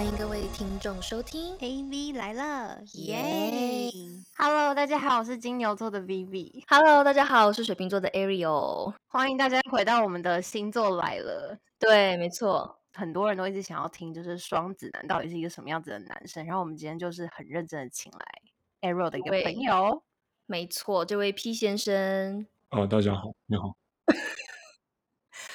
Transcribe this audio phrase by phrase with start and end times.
[0.00, 3.90] 欢迎各位听众收听 AV 来了，耶
[4.34, 6.64] ！Hello，大家好，我是金牛座的 Vivi。
[6.68, 8.94] ！Hello，大家好，我是水瓶座的 Ariel。
[9.08, 11.54] 欢迎大家回到我们的星座来了。
[11.78, 16.46] 对，没错，很多人都一直想要听，就是双子男到底是一个什么样子的男生。
[16.46, 20.02] 然后我们今天就是很认真的请来 Ariel 的一个朋友，
[20.46, 23.76] 没错，这位 P 先生，哦，大家好，你好。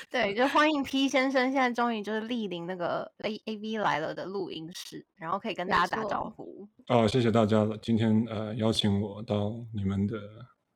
[0.11, 6.67] 对，就欢迎 P 先生，现在终于就是莅临那个 A A V 来了的录音室，然后可以跟大家打招呼。
[6.87, 10.17] 哦，谢谢大家了，今天呃邀请我到你们的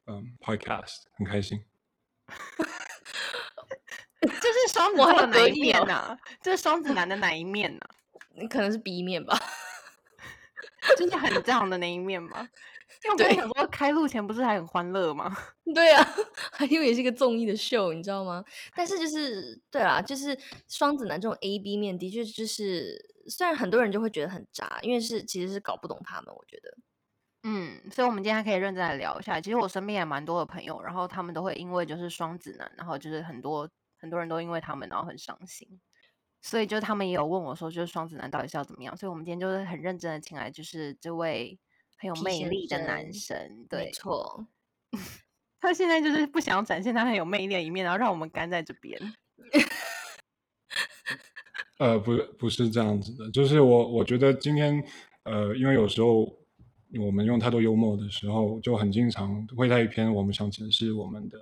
[0.07, 1.63] 嗯 podcast，很开心。
[4.21, 7.81] 这是双子座的哪一面呐、这是双子男的哪一面呢、
[8.35, 9.39] 你 可能是 B 面吧？
[10.97, 12.49] 就是很这样的那一面吗？
[13.03, 15.35] 因为我跟你对讲说，开录前不是还很欢乐吗？
[15.73, 16.05] 对啊，
[16.51, 18.43] 还以为是一个综艺的秀，你知道吗？
[18.75, 22.97] 但是就是对啊，就是双子男这种 A B 面，的确就是
[23.27, 26.77] 虽然很多人就会觉得很渣，因为是其实是搞不懂他们，我觉得。
[27.43, 29.39] 嗯，所以我们今天可以认真来聊一下。
[29.39, 35.79] 其实我身边也蛮多的朋友，然后他们都会因为就是双子男，然后就是很多很多人都因为他们然后很伤心。
[36.41, 38.95] 所以就他们也有问我说，就是双子男到底是要怎么样？
[38.97, 41.57] 所以我们今天就是很认真的请来，就是这位
[41.99, 43.37] 很有魅力的男生
[43.69, 43.79] 对。
[43.79, 44.47] 没对，错，
[45.61, 48.97] 他现在就是不想要展现他很有魅力的一面，然后让我们干在这边。
[51.77, 54.83] 呃，不，不是这样子的，就是我我觉得今天
[55.23, 56.25] 呃，因为有时候
[56.99, 61.39] 我们用太多幽默的时候，就很经常会在一篇我们想解释我们的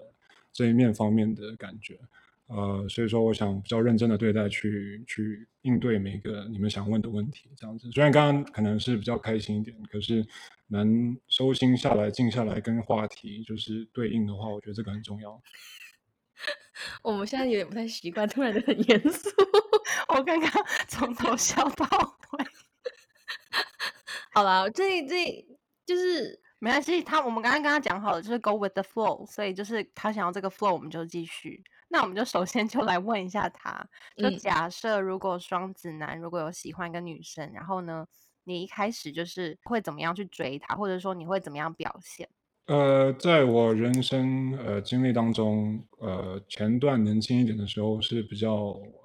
[0.53, 1.99] 这一面方面的感觉。
[2.47, 7.91] 呃，所以说我想比较认真的对待去去应对每个你们想问的问题，这样子。
[7.91, 10.25] 虽然刚刚可能是比较开心一点，可是
[10.67, 15.41] 能收心下来、静下来跟话题就是对应的话，我觉得这个很重要。
[17.03, 19.29] 我们现在有点不太习惯，突然的很严肃。
[20.15, 20.49] 我刚刚
[20.87, 21.85] 从头笑到
[22.31, 22.45] 尾。
[24.31, 25.45] 好了，这这
[25.85, 31.61] 就是没关系，他我们刚刚跟他讲好了，就是 go with the flow，所以就是他想要这个 flow，我们就继续。
[31.89, 38.05] 那我们就首先就来问一下他，就嗯假设如果双子男如果有喜欢一个女生，然后呢，
[38.43, 42.27] 你一开始就是会怎么样去追她，或者说你会怎么样表现？
[42.65, 48.53] 呃，在我人生呃经历当中，呃前段年轻一点的时候是比较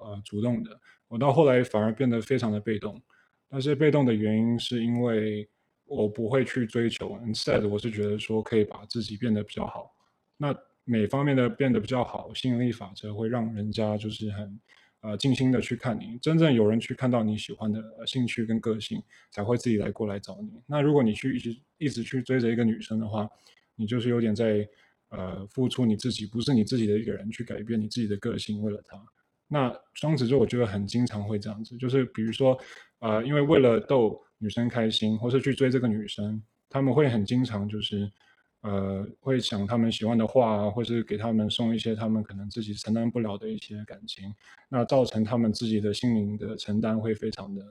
[0.01, 0.77] 呃主动的，
[1.07, 3.01] 我到后来反而变得非常的被动。
[3.49, 5.47] 但是被动的原因是因为
[5.85, 9.95] 我不会去追求，instead 我是觉得说可以把自己变得比较好。
[10.35, 10.53] 那
[10.85, 14.59] 每方面的变得比较好，吸引力法则会让人家就是很
[15.01, 16.17] 呃静心的去看你。
[16.19, 19.01] 真正有人去看到你喜欢的兴趣跟个性，
[19.31, 20.61] 才会自己来过来找你。
[20.67, 23.29] 那如果你去一直一直去追着一个女生的话，
[23.75, 24.67] 你就是有点在
[25.09, 29.01] 呃付出你自己，不是你自己的一个人去改变你自己的个性，为了她。
[29.47, 32.57] 那双子座我觉得很经常会这样子，就是比如说，
[32.99, 38.11] 呃，因为为了逗女生开心，或是去追这个女生，他们会很经常就是，
[38.63, 44.33] 呃，会想他们喜欢的话，或是给他们送一些他们可能自己承担不了的一些感情，
[44.69, 47.61] 那造成他们自己的心灵的承担会非常的，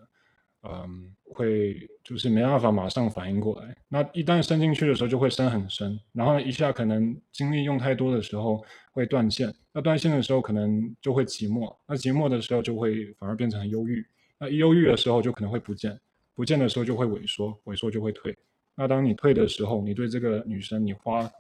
[0.65, 3.75] 嗯，会就是没办法马上反应过来。
[3.89, 9.51] 那一旦伸进去的时候，就会伸很深，然后一下可能精力用太多的时候会断线。
[9.73, 11.75] 那断线的时候，可能就会寂寞。
[11.89, 14.05] 那寂寞的时候，就会反而变成忧郁。
[14.39, 15.99] 那忧郁的时候，就可能会不见，
[16.35, 18.37] 不见的时候就会萎缩，萎缩就会退。
[18.75, 21.31] 那当你退的时候，你对这个女生，你花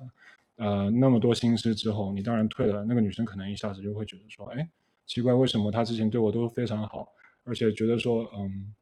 [0.56, 2.84] 呃那么多心思之后，你当然退了。
[2.84, 4.68] 那个女生可能一下子就会觉得说，哎，
[5.06, 7.08] 奇怪，为什么她之前对我都非常好，
[7.44, 8.74] 而且觉得说，嗯，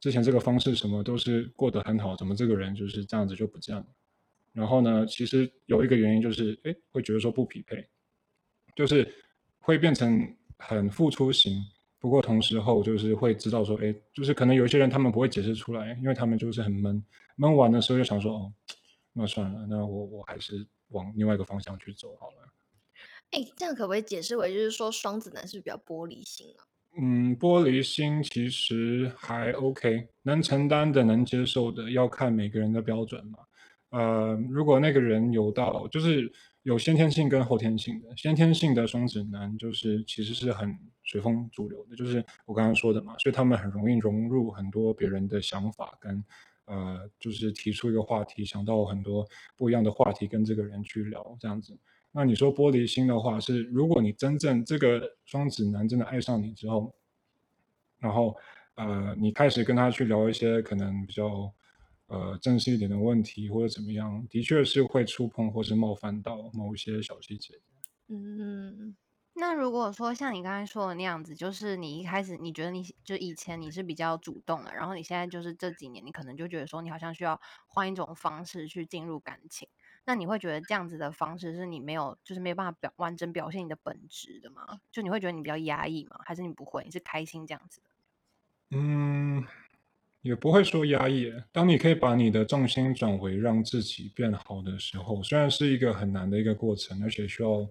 [0.00, 3.86] 之前这个方式什么都是过得很好，怎么这个人就是这样子就不见了？
[4.52, 7.86] 然后呢，其实有一个原因就是，哎，会觉得说不匹配，
[8.74, 9.06] 就是
[9.60, 10.26] 会变成
[10.58, 11.62] 很付出型。
[11.98, 17.00] 不过同时后就是会知道说，哎，就是可能有一些人他们不会解释出来，因为他们就是很闷，
[17.36, 18.52] 闷完的时候就想说，哦，
[19.14, 22.48] 那算了，那我我还是往另外一个方向去走好了。
[23.30, 26.64] 哎，这样可不可以解释为就是说双子男是比较玻璃心啊？
[27.00, 33.38] 嗯，玻璃心其实还 OK，能承担的、能接受的，要看每个人的标准嘛。
[33.88, 36.30] 呃，如果那个人有到，就是
[36.62, 46.22] 有先天性跟后天性的，先天性的双子男就是其实是很随风逐流的，就是我刚刚说的嘛，所以他们很容易融入很多别人的想法跟
[46.66, 49.26] 呃，就是提出一个话题，想到很多
[49.56, 51.76] 不一样的话题跟这个人去聊这样子。
[52.12, 56.94] 那你说玻璃心的话，是如果你真正这个双子男真的爱上你之后，
[57.98, 58.36] 然后
[58.74, 61.52] 呃，你开始跟他去聊一些可能比较
[62.08, 67.54] 呃正式一点的问题或者怎么样，的确是会触碰或是冒犯到某一些小细节。
[68.08, 68.94] 嗯，
[69.34, 79.66] 那如果说像你刚才说的那样子，就是你一开始你觉得你就以前你是比较主动的，然后你现在就是这几年你可能就觉得说你好像需要换一种方式去进入感情，
[80.04, 84.80] 那你会觉得这样子的方式是你没有就是没有办法表完整表现你的本质的吗？
[84.92, 86.20] 就你会觉得你比较压抑吗？
[86.26, 86.84] 还是你不会？
[86.84, 87.86] 你是开心这样子的？
[88.76, 89.42] 嗯，
[90.20, 91.32] 也不会说压抑。
[91.50, 97.66] 当你可以把你的重心转回让自己变好的时候，虽然是一个很难的一个过程，而且需要。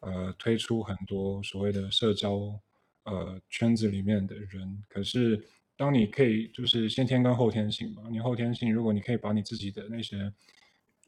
[0.00, 2.58] 呃，推出很多所谓的社交
[3.04, 5.42] 呃圈子里面的人，可是
[5.76, 10.32] 当你可以就是先天跟后天性嘛，你后天性如果你可以把你自己的那些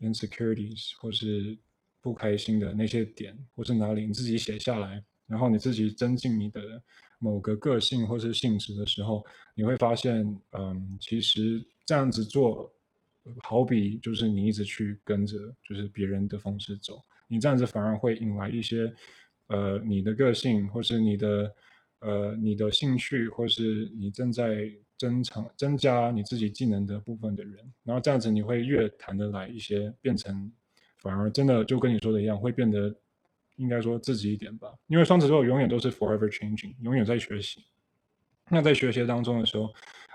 [0.01, 1.57] insecurities 或是
[2.01, 6.83] 不开心的那些点或是哪里你自己写下来，然后你自己增进你的
[7.19, 9.25] 某个个性或是性质的时候，
[9.55, 12.73] 你会发现，嗯，其实这样子做，
[13.43, 17.03] 好比就是你一直去跟着就是别人的方式走。
[17.29, 18.93] 你这样子反而会引来一些，
[19.49, 21.55] 呃，你的个性，或是你的，
[22.01, 27.55] 呃，你的兴趣，或是你正在增长、增加你自己技能的部分的人，
[27.85, 30.51] 然后这样子你会越谈得来一些，变成
[30.99, 32.95] 反而真的就跟你说的一样，会变得
[33.57, 34.73] 应该说自己一点吧。
[34.87, 37.65] 因为双子座永远都是 forever changing，永远在学习。
[38.51, 39.73] 那在学习当中的时候，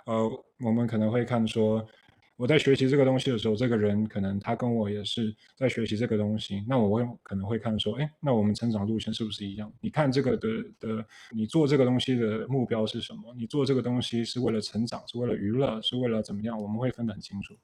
[0.08, 1.88] 呃，我们可能会看说。
[2.36, 9.72] 我在学习这个东西的时候，这个人可能他跟我也是在学习这个东西，那我会可能会看说，哎，那我们成长路线是不是一样？
[9.80, 10.48] 你看这个的
[10.80, 13.34] 的，你做这个东西的目标是什么？
[13.38, 16.60] 你做这个东西是为了成长，是为了娱乐，是为了怎么样？
[16.60, 17.56] 我们会分得很清楚。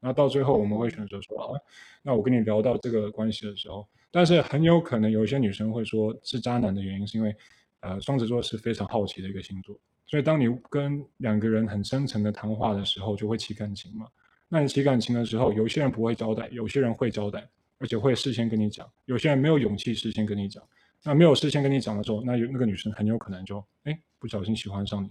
[0.00, 1.60] 那到最后我们会选择说，啊，
[2.02, 7.34] 那我跟你聊到这个关系的时候，但是很有可能有一些女生会说是渣男的原因，是因为，
[7.80, 9.78] 呃，双子座是非常好奇的一个星座。
[10.08, 14.08] 所以，当你跟两个人很深层的谈话的时候，就会起感情嘛。
[14.48, 17.46] 那你起感情的时候，有些人不会交代，有些人会交代，
[17.76, 18.90] 而且会事先跟你讲。
[19.04, 20.66] 有些人没有勇气事先跟你讲。
[21.04, 25.10] 那没有事先跟你讲的时候，那有那个女生很有可能就哎不小心喜欢上你，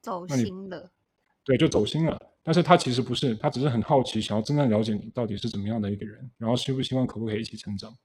[0.00, 0.88] 走心了。
[1.44, 2.16] 对，就走心了。
[2.44, 7.96] 但是她其实不是，她只是很好奇，想要真正了解你到底是怎么样的一个人，然后希不希望可不可以一起成长。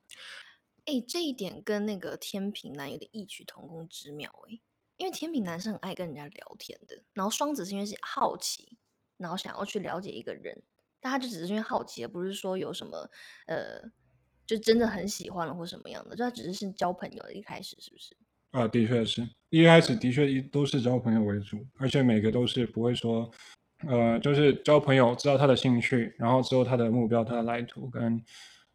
[0.86, 4.60] 哎，这一点跟那个天平男有点异曲同工之妙哎。
[5.04, 8.78] 因为天平男是很爱跟人家聊天的，然后双子是因为是好奇，
[9.18, 10.64] 然后想要去了解一个人，
[11.02, 13.10] 但他就只是因为好奇，而不是说有什么
[13.48, 13.82] 呃，
[14.48, 18.16] 就真的很喜欢了或什么样的，就他只是是交朋友的一开始，是不是？
[18.52, 23.30] 啊，的确是一开始的确一都是交朋友为主，而且每个都是不会说，
[23.86, 28.24] 呃，就是交朋友，知道他的兴趣，然后之后他的目标、他的来图跟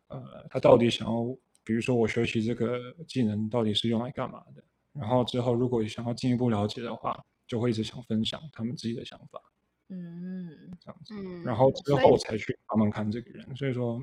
[0.08, 1.24] 呃，他到底想要，
[1.64, 4.62] 比如说我学习这个技能到底是用来干嘛的。
[4.98, 9.40] 然后之后，如果想要进一步了解的话，就会一直想分享他们自己的想法，
[9.88, 11.14] 嗯，这样子。
[11.44, 13.56] 然后之后才去慢慢看这个人。
[13.56, 14.02] 所以说，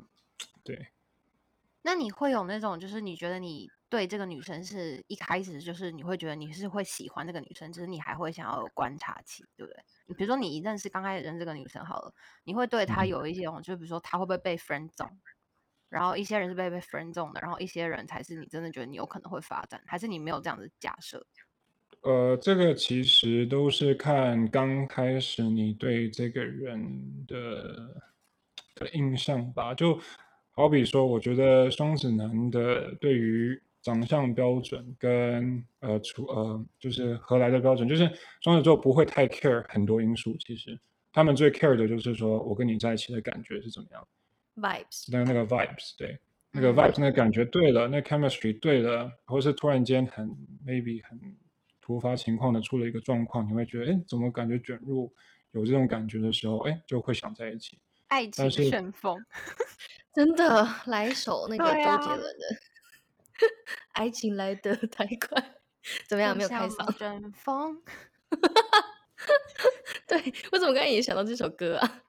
[0.64, 0.88] 对。
[1.82, 10.16] 那你会有那种，就是你觉得你对这个女生是一开始就是你会觉得你是会喜欢这个女生，只是你还会想要有观察期，对不对？
[10.16, 12.12] 比如说你一认识刚开始认识这个女生好了，
[12.44, 15.08] 你会对她有一些种，就比如说她会不会被 friend 中？
[15.96, 21.26] 然后一些人是被被 friend 中的，然后一些人才是你真的觉得你有可能会发展，还是你没有这样的假设？
[22.02, 28.04] 呃，这个其实都是看刚开始你对这个人的
[28.76, 29.74] 的印象吧。
[29.74, 29.98] 就
[30.52, 38.12] 好比说，我觉得双子男的对于长相标准跟呃出呃就是何来的标准，就是
[38.42, 40.36] 双子座不会太 care 很多因素。
[40.40, 40.78] 其实
[41.14, 44.06] 他们最 care 的就是说我跟你在一起的感觉是怎么样。
[44.56, 46.20] vibes，那那个 vibes，对，
[46.52, 50.28] 那个 vibes，那个感觉对了，那 chemistry 对了，或是突然间很
[50.66, 51.20] maybe 很
[51.82, 55.14] 突发情况的出了一个状况，你会觉得，哎，怎么感觉卷入
[55.52, 57.80] 有这种感觉的时候，哎，就会想在一起。
[58.08, 59.18] 爱情旋风，
[60.14, 62.46] 真的来一首那个周杰伦的
[63.94, 65.42] 《爱情来得太快》，
[66.08, 66.38] 怎么样？
[66.38, 66.98] 没有开嗓。
[66.98, 67.82] 旋风，
[70.08, 72.02] 对我怎么刚才也想到这首歌啊？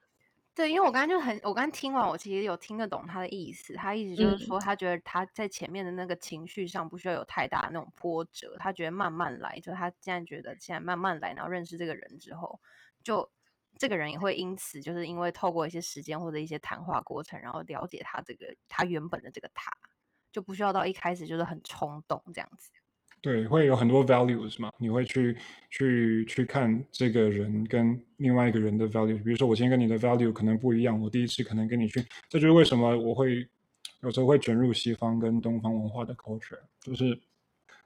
[0.56, 3.74] 对，因为我刚刚就很，我刚刚听完，我其实有听得懂他的意思。
[3.74, 9.60] 他意思就是说，他觉得他在前面的那个情绪上不需要有太大的那种波折，他觉得慢慢来。
[9.60, 12.58] 就他现在觉得现在慢慢来，然后认识这个人之后，
[13.04, 13.30] 就
[13.76, 19.70] 这个人也会因此就是因为透过一些时间或者一些谈话过程，然后了解他这个他原本的这个他，
[20.32, 22.70] 就不需要到一开始就是很冲动这样子。
[23.22, 25.36] 对，会有很多 values 嘛，你会去
[25.68, 29.20] 去去看这个人跟另外一个人的 value。
[29.24, 33.44] 比如说，我今天跟你的 value 可能不一样，我第一次可能跟你去，这就是为什么我会
[34.02, 36.60] 有时候会卷入西方跟东方文化的 culture。
[36.80, 37.18] 就是，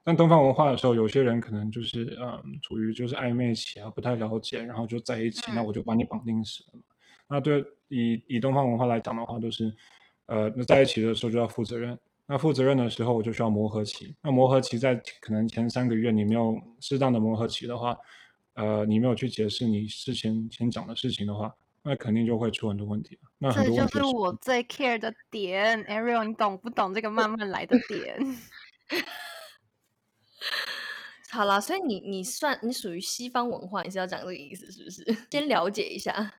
[0.05, 6.81] 但东方文化的时候，有些人可能就是嗯，处于就是暧昧期啊，不太了解，然后就在一起，那我就把你绑定死了。
[7.29, 9.73] 那对以以东方文化来讲的话，就是
[10.27, 11.99] 呃，那在一起的时候就要负责任。
[12.33, 14.15] 那负责任的时候，我就需要磨合期。
[14.23, 17.99] 那磨合期在可能前三个月你没有适当的磨合期的话，
[18.55, 23.19] 呃，你没有去解释你事前先讲的事情的话，那肯定就会出很多问题。
[23.37, 28.17] 那很这就是我最 care 的点，Ariel，你懂不懂这个慢慢来的点？
[31.33, 35.05] 好啦，所以你你算你属于西方文化，你是要讲这个意思是不是？
[35.33, 36.33] 先了解一下。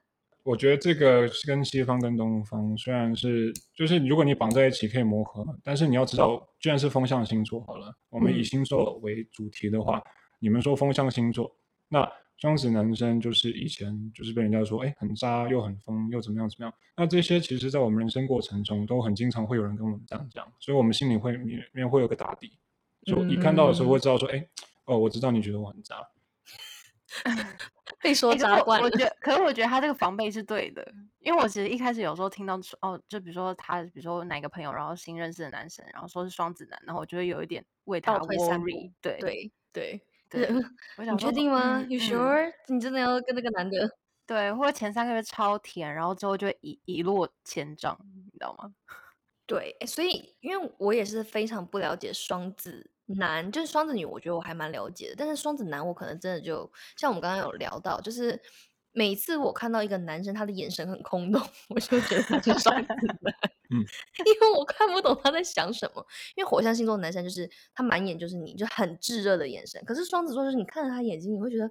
[0.44, 8.44] 我觉得这个是跟西方跟东方虽然是就是如果你绑在一起可以磨合，但是你要知道，既然是风象星座好了，我们以嗯。
[8.44, 10.02] 星座为主题的话，
[10.40, 11.56] 你们说风象星座，
[11.90, 22.58] 那双子男生就是以前就是被人家说哎很渣又很疯又怎么样怎么样，那这些其实在我们人生过程中都很经常会有人跟我们这样讲，所以我们心里会里面会有个打底，
[23.06, 24.44] 就一看到的时候会知道说哎
[24.86, 25.98] 哦我知道你觉得我很渣，
[28.00, 30.86] 被说渣惯了我，觉得，可是我觉得他这个防备是对的，
[31.20, 40.64] 因为我其实一开始有时候听到说哦，就比如说他，比如说哪个朋友，然后新认识的男生，然后说是双子男，然后我就会有一点为他 worry，对对对对，你
[40.98, 42.54] 我想说确定吗嗯？You 嗯 sure？
[42.68, 43.90] 你真的要跟那个男的？
[44.28, 48.74] 对，或者前三个月超甜，然后之后就一一落千丈，你知道吗？
[49.48, 55.16] 对，所以因为我也是非常不了解双子男，就是双子女，我觉得我还蛮了解的。
[55.18, 58.42] 但是双子男，我可能真的就像我们刚刚有聊到，就是
[58.94, 63.34] 每次我看到一个男生他的眼神很空洞， 我就觉得他是双子男，
[63.72, 63.80] 嗯，
[64.26, 66.06] 因为我看不懂他在想什么。
[66.36, 71.70] 因为火象星座男生就是他满眼就是你，就很炙热的眼神，可是双子座就是你看着他眼睛，你会觉得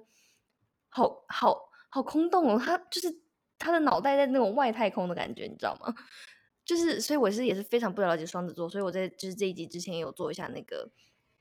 [0.89, 3.21] 好好好空洞哦，他就是
[3.57, 5.93] 他的脑袋在那种外太空的感觉，你知道吗？
[6.63, 10.89] 就是，所以我是也是非常不了解双子座，所以我在就是这一集之前也有做一下那个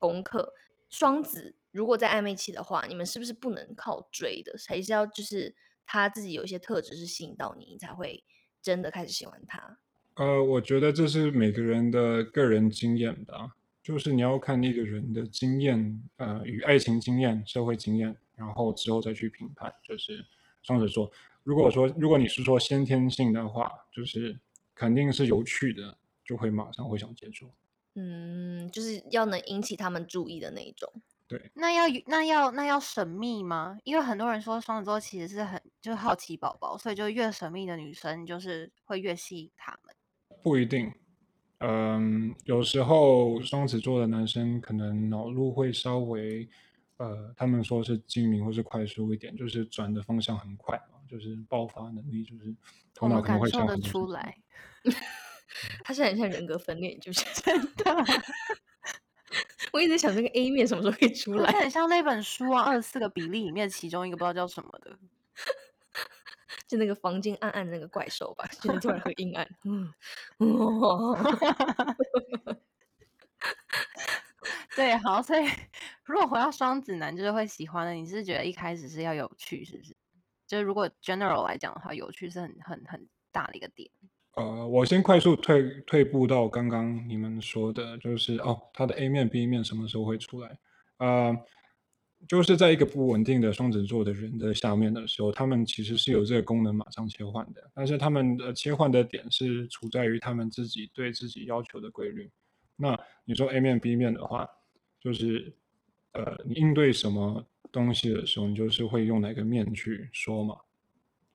[0.01, 0.53] 功课。
[0.89, 5.55] 双子如果在暧昧期的话，你们是不是不能靠追的，还是要就是
[5.87, 8.25] 他自己有一些特质是吸引到你，你才会
[8.61, 9.79] 真的开始喜欢他？
[10.15, 19.73] 呃，我觉得这是每个人的个人经验吧，就是你要看那个人的经验，呃，与爱情经验、社会经验，然后之后再去评判。
[19.85, 20.27] 就是
[20.63, 21.11] 双子座，
[21.45, 24.39] 如果说如果你是说先天性的话，就是
[24.75, 27.49] 肯定是有趣的，就会马上会想接触。
[27.95, 30.93] 嗯，就是要能引起他们注意的那一种。
[31.29, 33.79] 对那要那要那要神秘吗？
[33.85, 39.95] 因为很多人说双子座其实是很就是好奇宝宝，所以就越神秘的女生就是会越吸引他们。
[40.43, 40.93] 不一定，
[41.59, 46.49] 嗯，有时候双子座的男生可能脑路会稍微，
[46.97, 52.53] 呃，他们说是精明或是快速一点，就是转的方向很快嘛，就是爆发能力，就是
[52.93, 53.93] 头脑可能会想感受得很多事情。
[53.93, 54.37] 出来，
[55.85, 57.85] 他是很像人格分裂，就是 真的，
[59.73, 64.99] 我一直想这个 A 面什么时候可以出来，很像那本书啊，二十四个比例里面其中一个不知道叫什么的。
[66.67, 69.49] 就那个房间暗暗的那个怪兽吧，现在突然很阴暗。
[69.65, 69.93] 嗯，
[70.79, 71.23] 哇，
[74.77, 75.49] 对，好，所以
[76.05, 79.97] 如果回到双子男，就是会喜欢的，你是觉得一开始是要有趣，是不是？
[80.47, 83.91] 就是如果 general 来讲的话，有趣是很很很大的一个点。
[84.37, 90.59] 呃，我先快速退退步到刚刚你们说的，就是哦，它的 A 面、B 面什么时候会出来？
[90.99, 91.37] 呃，
[92.29, 102.31] 就是在一个不稳定的双子座的人的下面的时候，他们其实是有这个功能马上切换的，但是他们的切换的点是处在于他们自己对自己要求的规律。
[102.77, 104.49] 那你说 A 面、B 面的话，
[105.01, 105.53] 就是
[106.13, 110.57] 呃，你应对什么东西的时候，你就是会用哪个面去说嘛。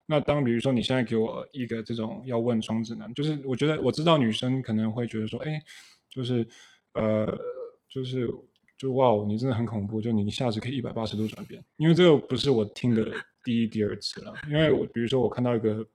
[0.06, 5.62] 那当比如说你现在给我一个这种要问双子男，就是我觉得我知道女生可能会觉得说，哎，
[6.10, 6.48] 就是
[6.94, 7.26] 呃，
[7.90, 8.30] 就是
[8.78, 13.12] 就哇哦，你真的很恐怖，就你一下子可以一百八十度转变，因为这个不是我听的
[13.44, 15.86] 第一、第二次了，因为我比如说我看到一个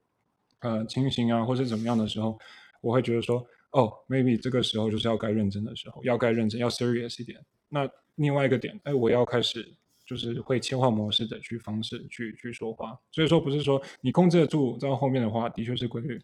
[0.61, 2.39] 呃情形啊，或是怎么样的时候，
[2.81, 7.39] 我会觉得说，哦，maybe 这个时候就是要该认真的时候，要该认真，要 serious 一点。
[7.69, 9.75] 那另外一个点，哎，我要开始
[10.11, 12.99] 就是会切换模式的去方式去去说话。
[13.13, 16.21] 所以说不是说你控制得住到后面的话，的确是规律。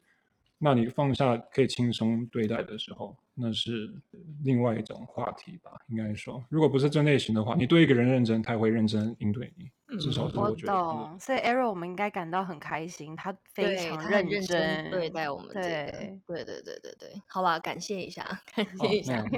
[0.59, 3.95] 那你放下可以轻松对待的时候，那是
[4.43, 10.73] 另外一种话题吧，应该说，如果不是这类型的话，你对一个人认真，他也会认真应对你，至少是我觉得。
[10.73, 15.93] 懂，所以 Arrow 我们应该感到很开心，他非常认真真对待我们这个，
[16.27, 18.25] 对对对对对对，好吧，感谢一下，
[18.57, 19.23] 感哦谢一下。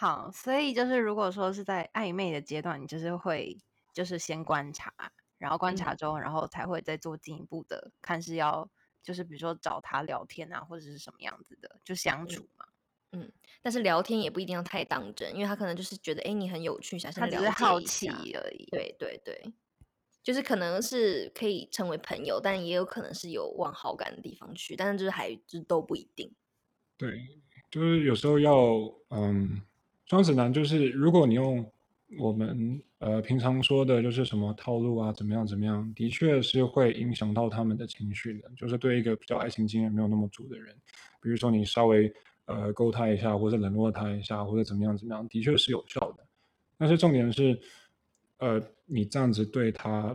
[0.00, 3.54] 好，所以就是如果说是在暧昧的阶段，你就是会
[3.92, 4.90] 就是先观察，
[5.36, 8.66] 然后观察之后，然后才会再做进一步的看是要
[9.02, 12.64] 就是比如说找他聊天啊，或者是什么样子的，就相处嘛。
[13.12, 13.30] 嗯
[13.60, 18.64] 但是聊天也不一定要太当真，因为他可能就是觉得，哎，你很有趣，想他先了解只是好奇而已。
[18.70, 19.52] 对对对，
[20.22, 26.34] 就是可能是可以成为朋友，但也有可能是有往好感的地方去，但是就是还就是都不一定。
[26.96, 28.54] 对，就是有时候要，
[29.10, 29.60] 嗯，
[30.10, 31.64] 双子男就是如果你用
[32.18, 38.50] 我们呃平常说的就是什么套路啊，怎么样怎么样，的确是会影响到他们的情绪的。
[38.56, 40.74] 就是对一个比较爱情经验没有那么足的人，
[41.22, 42.12] 比如说你稍微
[42.46, 46.26] 呃勾他一下，或者冷落他一下，或者怎么样怎么样，的确是有效的。
[46.76, 47.56] 但是重点是，
[48.38, 50.12] 呃，你这样子对他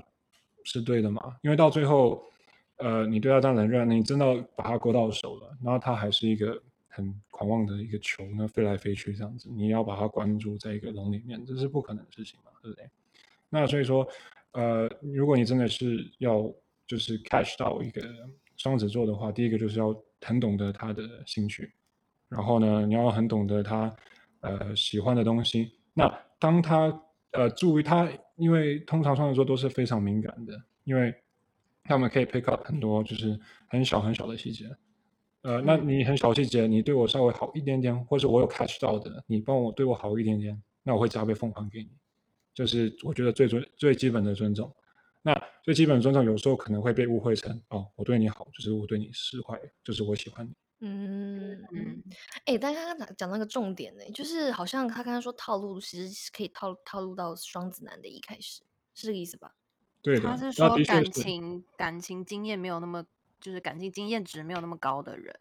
[0.65, 1.37] 是对的吗？
[1.41, 2.21] 因为到最后，
[2.79, 4.25] 呃，你对他这样冷热，你真的
[4.57, 6.61] 把他勾到手了，然后他还是一个
[6.95, 12.89] 很狂妄的一个球，呢飞来飞去这样子，你要把它关注在一个笼里面，这是不可能的事情嘛，对不对？
[13.49, 14.07] 那所以说，
[14.53, 16.49] 呃，如果你真的是要
[16.87, 18.01] 就是 catch 到一个
[18.55, 21.73] 双子座的话，第一个就是要很懂得他的兴趣，
[22.29, 23.93] 然后呢，你要很懂得他
[24.39, 25.73] 呃喜欢的东西。
[25.93, 26.07] 那
[26.39, 31.13] 当他呃注意他，因为通常双子座都是非常敏感的，因为
[31.83, 33.37] 他们可以 pick up 很多就是
[33.67, 34.65] 很小很小的细节。
[35.45, 41.89] 呃，那你很小细节，你对我稍微好一点点，或是我有 catch 到的，你帮我对我好一点点，那我会加倍奉还给你。
[42.51, 44.73] 就是我觉得最尊最基本的尊重。
[45.21, 50.51] 那最基本的尊重有时候可能会被误会成哦，我对你好，就是我对你释怀，就是我喜欢你。
[50.79, 52.03] 嗯嗯，
[52.45, 58.63] 哎，但刚刚讲讲那个重点呢，就是好像他刚刚说套路其实是可以套套路到双子男的一开始，
[58.95, 59.53] 是这个意思吧？
[60.01, 63.05] 对的，他是说感情感情经验没有那么，
[63.45, 65.31] 就是感情经验值没有那么高的人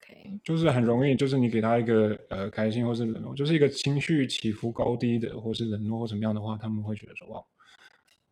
[0.00, 7.42] ，OK，就是很容易，就是你给他一个呃开心或是冷落，就是一个情绪起伏高低的，或是冷落或怎么样的话，他们会觉得说哇，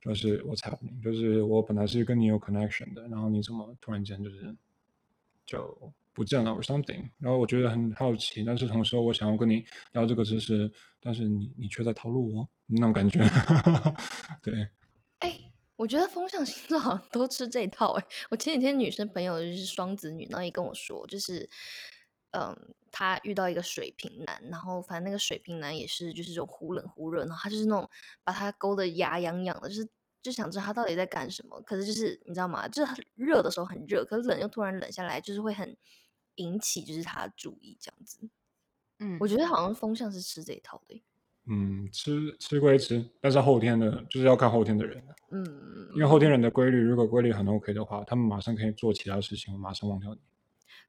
[0.01, 0.71] 就是我才，
[1.03, 4.55] 就是我本来是跟你有 connection 的，然后你怎么突然间就是
[5.45, 5.93] 就。
[6.17, 13.21] 不见了，or something，然后我觉得很好奇，但是同时我想要跟你聊这个知识，但是你你却在套路我，那种感觉，
[14.43, 14.67] 对。
[15.77, 18.05] 哎，我觉得风象星座好像都吃这一套哎。
[18.31, 21.49] 我前几天女生朋友就是双子女，然后也跟我说，就是
[22.33, 27.89] 嗯，她遇到一个水瓶男，然后反正那个水瓶男也是就是这种忽冷忽热，然后他就是那种
[28.25, 29.89] 把他勾得牙痒痒的，就是。
[30.23, 32.67] 就想知道他到底在干什么，可是就是你知道吗？
[32.67, 35.77] 就是热的时候很热，可是冷又突然冷下来，就是会很
[36.35, 38.29] 引起就是他的注意这样子。
[38.99, 41.01] 嗯，我觉得好像风象是吃这一套的。
[41.49, 45.03] 嗯，吃吃归吃，但是后天的就是要看后天的人。
[45.31, 45.45] 嗯，
[45.95, 50.21] 因为后天人的规律，如果规律很 OK 的话，他们马上可以做其他事情，马上忘掉你。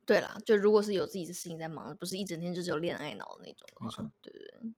[0.06, 4.12] 对啦，就如果是有自己的事情在忙，不是一整天就只有恋爱脑的那种。
[4.22, 4.74] 对对对。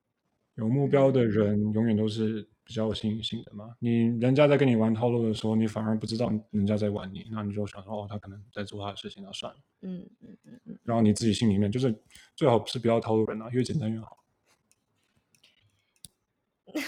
[0.56, 3.74] 有目标的人永远都是比较有吸引性的嘛。
[3.80, 9.60] 你人家在跟你玩套路的时候，你反而不知道人家在玩你，那你就想说哦，他可能在做他的事情，那算了。
[9.82, 10.80] 嗯嗯嗯嗯。
[10.84, 11.96] 然后你自己心里面就是
[12.36, 14.18] 最好是不要套路人啊，越简单越好。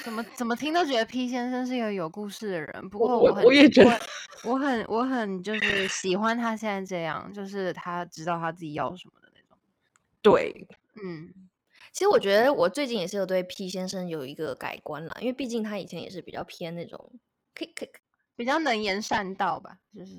[0.04, 4.00] 怎么怎么听都觉得 P 先生是一个有故事的人，不过我很我也觉得
[4.44, 9.58] 我很我很就是喜欢他现在这样，就是他知道他自己要什么的那种。
[10.22, 10.68] 对，
[11.02, 11.34] 嗯。
[11.94, 17.20] 其实我觉得我最近也是有对 P 先生有一个改观了，因为毕竟他以前也是比较偏那种，
[17.54, 17.90] 可以可以
[18.34, 20.14] 比较能言善道吧，就是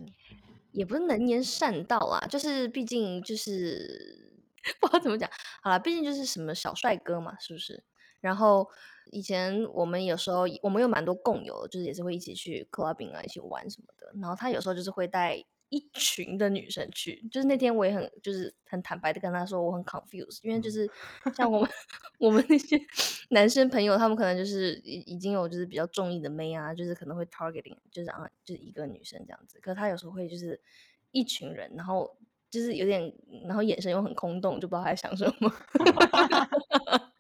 [0.73, 4.35] 也不是能言善道啊，就是毕竟就是
[4.83, 5.31] 不知道怎么讲，
[5.63, 7.83] 好了，毕竟就是什么小帅哥嘛，是不是？
[8.23, 8.67] 然后
[9.11, 15.45] 以前我们有时候我们有蛮多共友，就是也是会一起去 clubbing 啊，一起玩什么的，然后他有时候就是会带。
[15.75, 20.87] 一群的女生去，就是那天我也很就是很坦白的跟他说我很 confused，因为就是
[21.35, 21.71] 像我们
[22.21, 22.79] 我们那些
[23.31, 30.61] 男生朋友，他们可能就是已已经有就是比较中意的妹啊，就是可能会 targeting，就是啊就是一个女生这样子，可是他有时候会就是
[31.11, 32.19] 一群人，然后
[32.51, 33.11] 就是有点，
[33.47, 35.51] 然后眼神又很空洞，就不知道他在想什么。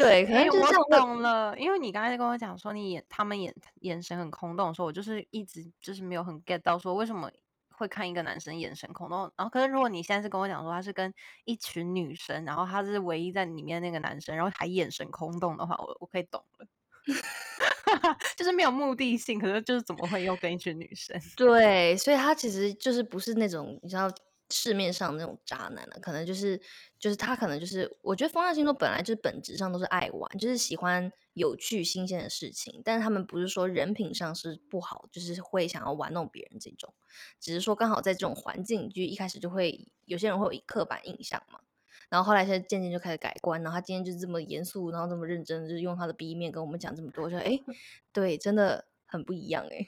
[0.00, 7.30] 对，可能我懂了，因为你刚才跟我讲说你眼他们眼眼神很空洞的时候，我就是一直就是没有很 get 到说为什么
[7.68, 9.30] 会看一个男生眼神空洞。
[9.36, 11.12] 然后，可是如果你现在是跟我讲说他是跟
[11.44, 16.66] 一群女生，然后他是唯一在里面那个男生，然后还眼神空洞的话，我我可以懂了，
[18.38, 21.20] 就是没有目的性，可是就是怎么会又跟一群女生？
[21.36, 24.10] 对，所以他其实就是不是那种你知道。
[24.50, 26.60] 市面上那种渣男呢，可能就是
[26.98, 36.92] 就是他可能就是，我觉得风象星座本来就是本质上都是爱玩，就是喜欢有趣新鲜的事情，但是他们不是说人品上是不好，就是会想要玩弄别人这种，
[37.38, 41.60] 只是说刚好在这种环境，就一开始就会有些人会有刻板印象嘛，
[42.08, 47.60] 然后后来现在渐渐就开始改观，然后他今天就这么严肃，然后这么认真，就是用他的 B 面跟我们讲这么多，说哎，
[48.12, 49.86] 对，真的很不一样哎，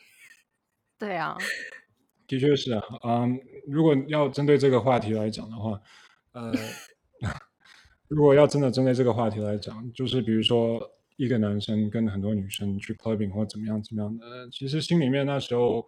[0.98, 1.37] 对啊。
[2.29, 5.81] 的确是啊，嗯，如果要针对这个话题来讲的话，
[6.33, 6.53] 呃，
[8.09, 15.87] 如果要真的针对这个话题来讲，就是比如说一个男生跟很多女生去 clubbing 或怎么样怎么样的，其实心里面那时候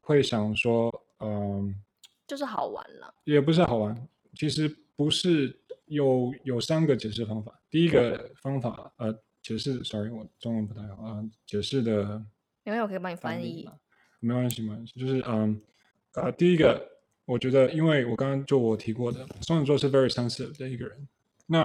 [0.00, 1.74] 会想说，嗯，
[2.26, 7.60] 就是好玩了，也不是好玩，其实不是有有三个解释方法。
[7.70, 12.24] 第一个方法，呃，解释，sorry，我中文不太好啊，解释的
[12.64, 13.68] 因为我可以帮你翻译。
[14.20, 15.60] 没关系，没关系，就是嗯，
[16.14, 16.86] 呃，第一个，
[17.28, 21.06] 我觉得，因为我刚刚就我提过的，双子座是 very sensitive 的一个人。
[21.46, 21.60] 那，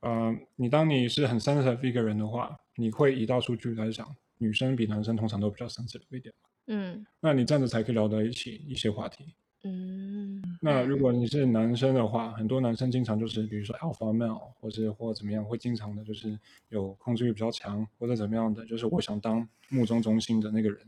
[0.00, 4.04] 呃，你当你是很 sensitive 一个人的话，你会移到数据来讲，
[4.38, 6.34] 女生比男生通常都比较 sensitive 一点。
[6.66, 7.06] 嗯。
[7.20, 9.32] 那你这样子才可以聊到一起一些话题。
[9.62, 10.42] 嗯。
[10.60, 16.36] 那如果你是男生的话，很多男生经常就是，比如说 alpha male，或者或怎么样，会经常的就是
[16.70, 20.78] 有控制欲比较强，或者怎么样的，就是我想当目中中心的那个人。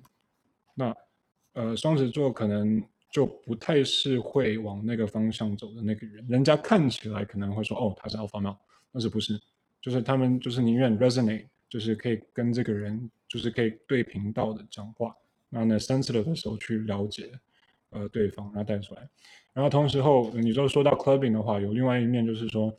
[0.74, 0.96] 那，
[1.52, 8.56] 呃，双子座可能就不太是会往那个方向走的那个人，人家看起来可能会说，哦，他是 alpha male，
[8.92, 9.40] 但是不是，
[9.80, 15.14] 就是他们就是宁愿 resonate，就是可以跟这个人就是可以对频道的讲话，
[15.50, 17.30] 然后呢，sensitive 的时候去了解，
[17.90, 19.08] 呃，对方，然后带出来，
[19.52, 22.76] 然后同时候，你就说到 clubbing 的话，有另外一面就是说，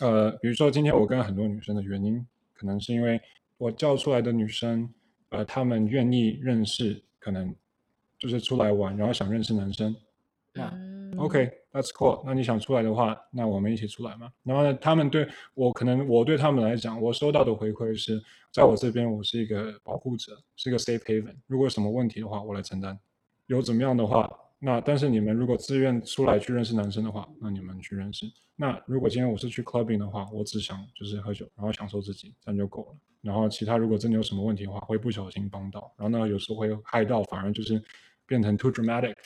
[0.00, 3.20] 呃，比如说今天我跟很多女生的原因，可能是因为
[3.56, 4.92] 我叫出来的女生。
[5.30, 7.54] 呃，他们愿意认识，可能
[8.18, 9.94] 就是出来玩，然后想认识男生。
[10.52, 10.72] 那
[11.18, 12.22] OK，That's cool。
[12.26, 14.30] 那你想出来的话，那我们一起出来嘛。
[14.42, 21.36] 然后呢，他们对我，可能我对他们来讲，我收到的回馈是在我这边，我是一个保护者，是一个 safe haven。
[21.46, 22.98] 如果有什么问题的话，我来承担。
[23.46, 28.26] 有怎么样的话，那但是你们如果自愿出来去认识男生的话，那你们去认识。
[28.56, 32.96] 那如果今天我是去 clubbing 的话，我只想就是喝酒，然后享受自己，这样就够了。
[33.22, 37.82] 然后其他如果真的有什么问题的话，会不小心帮到，然后呢有时候会害到，反而就是
[38.28, 39.16] 变成 too dramatic。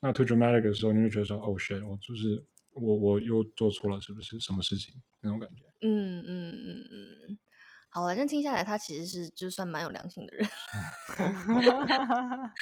[0.00, 5.64] 那 too dramatic 的时候，你就觉得说，oh shit，我就是我我又做错了，是不是什么事情那种感觉？
[5.80, 7.38] 嗯嗯嗯嗯。
[7.92, 10.46] 好了，这听下来，他其实是就算蛮有良心的人。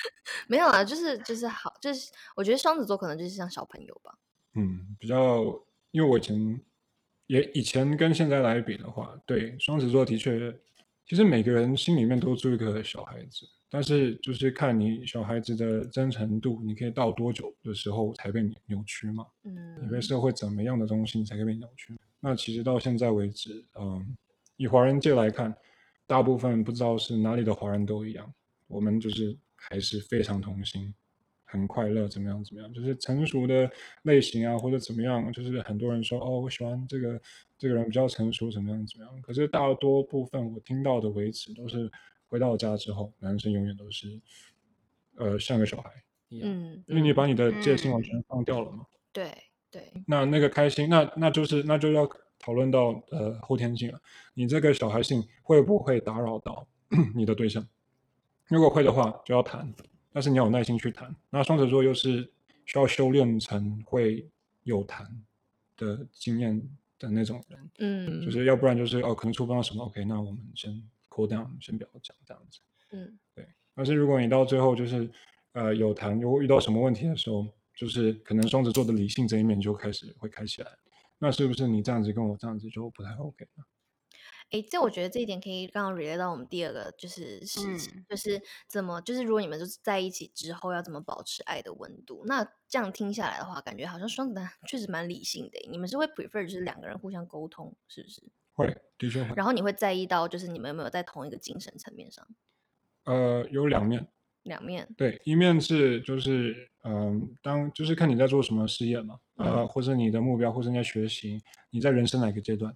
[0.48, 4.18] 没有啊，就是就是好，就是我觉得双子座可能就是像小朋友吧。
[4.54, 5.42] 嗯，比较
[5.90, 6.60] 因为我以前
[7.26, 10.58] 也以前跟现在来比的话，对双子座的确。
[11.06, 19.26] 其实每个人心里面都住一个小孩子，但是就是看你小孩子的真诚度，你可以到多久的时候才被扭曲嘛？
[19.44, 21.94] 嗯，你被社会怎么样的东西，你才可以被扭曲？
[22.20, 24.16] 那其实到现在为止，嗯，
[24.56, 25.54] 以华人界来看，
[26.06, 28.32] 大部分不知道是哪里的华人都一样，
[28.66, 30.94] 我们就是还是非常童心。
[31.50, 32.44] 很快乐，怎么样？
[32.44, 32.70] 怎么样？
[32.74, 33.70] 就是成熟的
[34.02, 35.32] 类型啊，或者怎么样？
[35.32, 37.18] 就是很多人说，哦，我喜欢这个
[37.56, 38.86] 这个人比较成熟，怎么样？
[38.86, 39.22] 怎么样？
[39.22, 41.90] 可是大多部分我听到的为止，都是
[42.28, 44.20] 回到家之后，男生永远都是，
[45.16, 45.90] 呃，像个小孩
[46.28, 46.48] 一样。
[46.50, 48.86] 嗯，因为你把你的戒心完全放掉了嘛。
[49.12, 49.32] 对
[49.70, 49.92] 对。
[50.06, 54.00] 那那个开心，那那就是那就要讨论到呃后天性了。
[54.34, 56.66] 你这个小孩性会不会打扰到
[57.16, 57.66] 你的对象？
[58.46, 59.74] 如果会的话，就要谈。
[60.10, 62.32] 但是你要有耐心去谈，那双子座又是
[62.64, 64.26] 需要修炼成会
[64.64, 65.06] 有谈
[65.76, 66.60] 的经验
[66.98, 70.82] 的那种人，嗯，就是要不然就是哦，可能触碰到什么，OK，那我们先
[71.18, 72.60] cool down，先不要讲这样子，
[72.92, 73.46] 嗯，对。
[73.74, 75.10] 但是如果你到最后就是
[75.52, 80.70] 呃有谈，如果遇到什么问题的时候，就是可能双子座的理性这一面就开始会开起来，
[81.18, 83.64] 那是不是你这样子跟我这样子就不太 OK 呢？
[84.50, 92.24] 哎，这我觉得这一点可以刚刚 relate 到我们第二个就是事情，就是怎么就是如果你们就是在一起之后要怎么保持爱的温度？
[92.24, 95.58] 那这样听下来的话，感觉好像双子男 确实蛮理性的。
[95.70, 98.22] 你们是会 prefer 就是两个人互相沟通，是不是？
[98.58, 99.32] 会，的确会。
[99.36, 102.26] 然后你会在意到就是你们有没有在同一个精神层面上？
[103.04, 104.06] 呃，有两面。
[104.42, 104.88] 两面。
[104.96, 111.40] 对，一面是就是嗯，当就是看你在做什么事业嘛，呃，或者你的目标，或者你在学习，
[111.70, 112.74] 你在人生哪个阶段？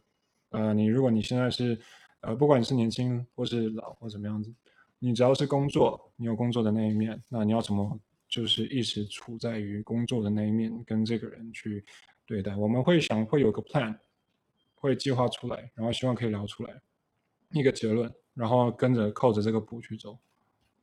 [0.50, 1.80] 呃，你如果你现在是，
[2.20, 4.54] 呃，不管你是年轻或是老或怎么样子，
[4.98, 11.84] 你只要是工作，你有工作的那一面，那你要怎么就是一直处在于工作的那一面，跟这个人去
[12.26, 12.54] 对待？
[12.54, 13.96] 我们会想会有个 plan，
[14.82, 16.82] 会计划出来，然后希望可以聊出来
[17.52, 20.18] 一个结论，然后跟着靠着这个步去走。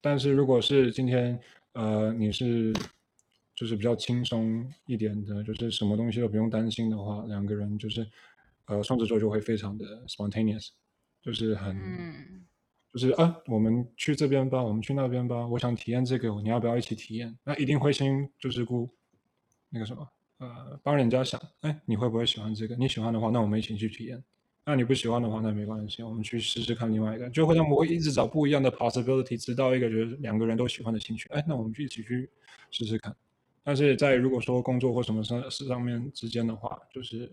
[0.01, 1.39] 但是如果是今天，
[1.73, 2.73] 呃，你是
[3.53, 8.09] 就是比较轻松一点的，就是什么东西都不用担心的话，两个人就是。
[8.65, 10.67] 呃，双子座就会非常的 spontaneous，
[11.23, 12.45] 就是很，
[12.93, 17.35] 就是啊，我们去这边吧，我们去那边吧，我想体验这个，你要不要一起体验？
[17.43, 18.87] 那一定会先就是顾
[19.69, 20.07] 那个什么，
[20.39, 22.75] 呃，帮人家想，哎，你会不会喜欢这个？
[22.75, 24.23] 你喜欢的话，那我们一起去体验。
[24.65, 27.29] 那你不喜欢的话，那没关系，我们去试试看另外一个。
[27.29, 31.29] 就会他们会一直找不一样的 possibility，直到一个就是两个人都喜欢的兴趣。
[31.29, 32.29] 哎，那我们就一起去
[32.71, 33.15] 试试看。
[33.63, 37.31] 但是在如果说工作或什么上事上面之间的话，就是。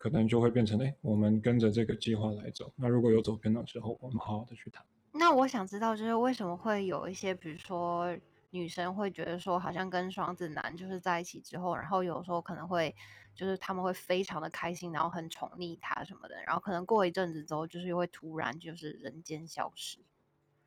[0.00, 2.72] 可能就会变成，哎，我们跟着这个计划来走。
[2.76, 4.80] 那如果有走偏的时候，我们好好的去谈。
[5.10, 8.16] 那我想知道，就是为什么会有一些，比如说
[8.50, 12.94] 女生会觉得说，好像跟双子男就是在一起之后，然后有时候可能会
[13.34, 19.98] 就是他们会非常的开心，然后很宠溺他什么的，然后可能过一阵子之后，就是又会突然就是人间消失。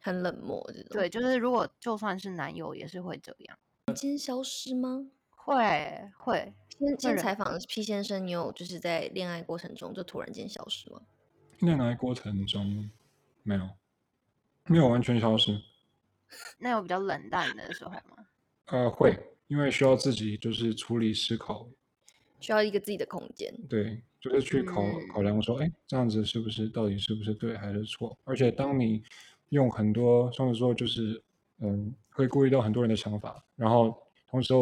[0.04, 0.90] 很冷漠这种。
[0.92, 5.12] 对，就是如果就算是男友也是会这样，人间消失吗？
[5.30, 6.54] 会会。
[6.80, 11.02] 先先采访 P 先生，你有就是在恋爱过程中就突然间消失吗？
[11.60, 12.90] 恋爱过程中
[13.44, 13.70] 没有，
[14.66, 15.62] 没有完全消失。
[16.60, 18.26] 那有比较冷淡的时候吗？
[18.66, 19.18] 呃，会，
[19.48, 21.68] 因为需要自己就是处理思考，
[22.40, 23.54] 需要一个自己的空间。
[23.68, 24.82] 对，就是去考
[25.14, 28.18] 考量说，哎，这样子是不是到底是不是对还是错？
[28.24, 29.04] 而且当你
[29.50, 31.22] 用很多双子座就是
[31.60, 33.96] 嗯，会顾虑到很多人的想法，然后
[34.30, 34.54] 同时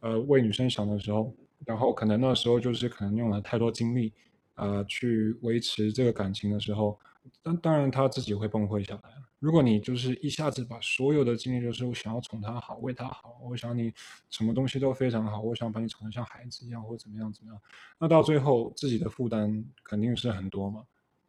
[0.00, 1.34] 呃为女生想的时候，
[1.66, 4.12] 然后可能那时候就是可能用了太多精力，
[4.54, 6.98] 呃，去维持这个感情的时候，
[7.42, 9.10] 当当然他自己会崩溃下来。
[9.40, 13.92] 如果你就是一下子把所有的精力就是我想要宠他好，为他好，我想你
[14.28, 17.60] 什么东西都非常好，我想把你宠得像孩子一样，或怎么样怎么样，
[17.98, 20.84] 那到最后自己的负担肯定是很多嘛。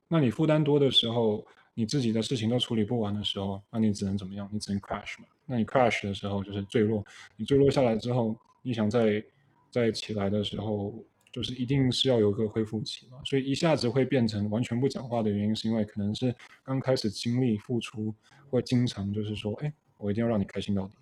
[0.09, 4.49] 那你负担多的时候，你自己的事情都处理不完的时候，那你只能怎么样？
[4.51, 5.25] 你只能 crash 嘛。
[5.45, 7.03] 那你 crash 的时候就是坠落，
[7.37, 9.23] 你坠落下来之后，你想再
[9.69, 10.93] 再起来的时候。
[11.31, 18.13] 就是一定是要有个恢复期嘛，所以一下子会变成完全不讲话的原因，是因为可能是刚开始经历付出，
[18.49, 20.93] 会经常就是说，哎，我一定要让你开心到底。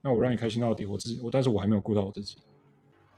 [0.00, 2.38] 那我让你开心到底，我自己我，但是我还没有顾到我自己。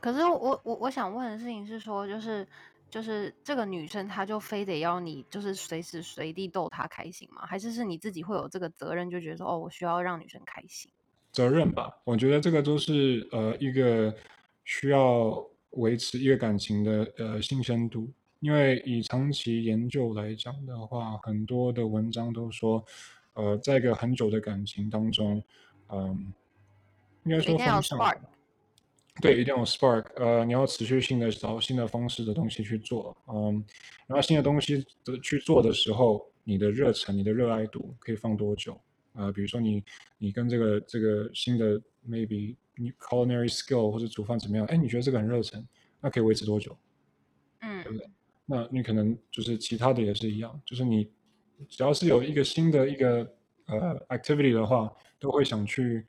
[0.01, 2.45] 可是我我我想问的事情是说，就是
[2.91, 7.47] 就是这个女生，她就非得要你就是随时随地逗她开心吗？
[7.47, 10.91] 还是是你自己会有这个责任，就觉得说，哦，我需要让女生开心？
[11.31, 14.13] 责任吧，我觉得这个都是呃一个
[14.65, 15.49] 需要。
[15.73, 22.85] 维持一个感情的呃新鲜度，因为以长期研究来讲的话，很多的文章都说，
[23.35, 25.43] 呃，在一个很久的感情当中，
[25.89, 26.33] 嗯，
[27.25, 27.99] 应该说方向，
[29.21, 33.65] 对，一定要 spark，呃，你要持续性的找新的方式的东西去做，嗯，
[34.07, 38.81] 然后新的东西的去做的时候，你的热忱、你的热爱度可以放多久？
[39.13, 39.85] 呃，比如说你
[40.19, 42.57] 你跟这个这个新的 maybe。
[42.77, 44.67] 你 culinary skill 或者煮饭怎么样？
[44.67, 45.67] 哎，你觉得这个很热忱，
[46.01, 46.77] 那可以维持多久？
[47.61, 48.09] 嗯，对不对？
[48.47, 51.11] 那你可能就是其他的也是一样，就是你
[51.69, 53.35] 只要是有一个新的一个
[53.67, 56.05] 呃 activity 的话，都会想去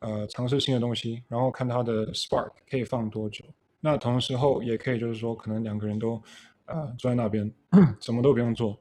[0.00, 3.44] 呃尝试新的东西，然后看它的 spark 可以放多久。
[3.80, 6.20] 那同时候也可以就是说，可能两个人都
[6.64, 7.52] 呃坐在那边，
[8.00, 8.80] 什么都不用做，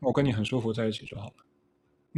[0.00, 1.32] 我跟你很舒服在一起就好了。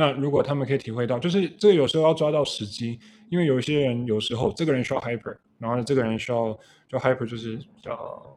[0.01, 6.59] 那如果他们可以体会到，就是这个有时候要抓到时机，因为有一些人有时候这个人需要 hyper，然后这个人需要
[6.89, 7.93] 就 hyper 就是比较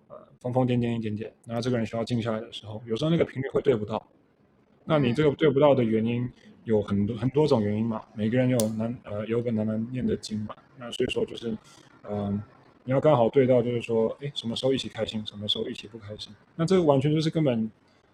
[0.09, 4.05] 呃疯疯癫癫一点点，然后这个人需要静下来的时候，有时候那个频率会对不到。
[4.83, 6.29] 那你这个对不到的原因
[6.65, 11.57] 有很多很多种原因嘛，每个人有难呃有本难难念的经嘛，那所以说就是
[12.09, 12.43] 嗯
[12.83, 17.71] 你要刚好对到，就是说哎什么时候一起开心，什么时候一起不开心，那这个完全就是根本。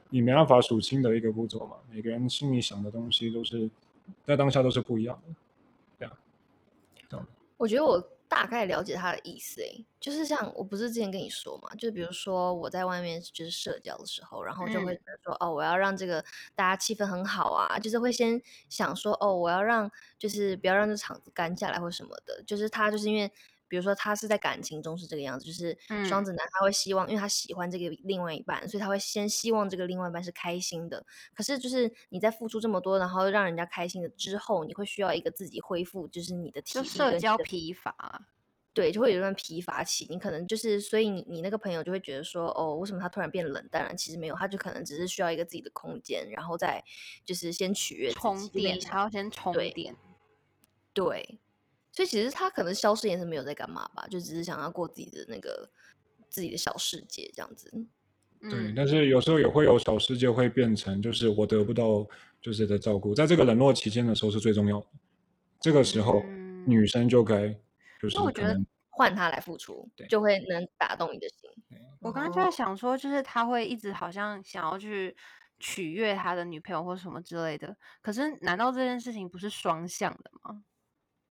[0.10, 1.78] 你没办法数清的一个步骤嘛？
[1.90, 3.70] 每个人心里想的东西都是
[4.26, 5.36] 在当下都是不一样的，
[5.98, 7.28] 对啊。
[7.58, 16.24] 我觉得我大概了解他的意思，诶，就是像我不是之前跟你说嘛，就比如说我在外面就是社交的时候，然后就会说哦，我要让这个
[16.56, 23.32] 大家气氛很好啊，就是会先想说哦，我要让就是不要让这场子干下来或什么的，就是他就是因为。
[23.70, 25.78] 比如说，他是在感情中是这个样子，就是
[26.08, 31.06] 双子男，他会希望，因为他喜欢这个另外一半，所以他会先希望这个另外一半是开心的。
[31.34, 36.90] 可是，就是你在付出这么多，然后让人家开心的之后，你会需要一个自己恢复，就是你的体力。
[36.90, 38.26] 社交疲乏，
[38.74, 40.08] 对，就会有一段疲乏期。
[40.10, 43.96] 你可能就是，所以你你那个朋友就会觉得说，哦，为什么他突然变冷淡了？
[43.96, 46.84] 其实没有，他就可能只是需要一个自己的空间，然后再
[47.24, 49.96] 就是先取悦充电，还要先充电，
[50.94, 51.40] 对。
[51.92, 55.70] 所以其实他可能消失也是没有在干嘛吧，就只是想要过自己的那个
[56.30, 57.72] 自己的小世界这样子。
[58.42, 62.08] 对，但是有时候也会有小世界会变成，就是我得不到
[62.40, 64.88] 就是的照顾，在这个冷落期间的时候是最重要的。
[65.60, 66.24] 这个时候
[66.66, 67.54] 女生就该
[68.02, 68.58] 就是我觉得
[68.90, 71.50] 换他来付出，就会能打动你的心。
[72.00, 75.14] 我刚刚就在想说，就是他会一直好像想要去
[75.60, 80.64] 取悦他的女朋友或什么之类的，可是难道这件事情不是双向的吗？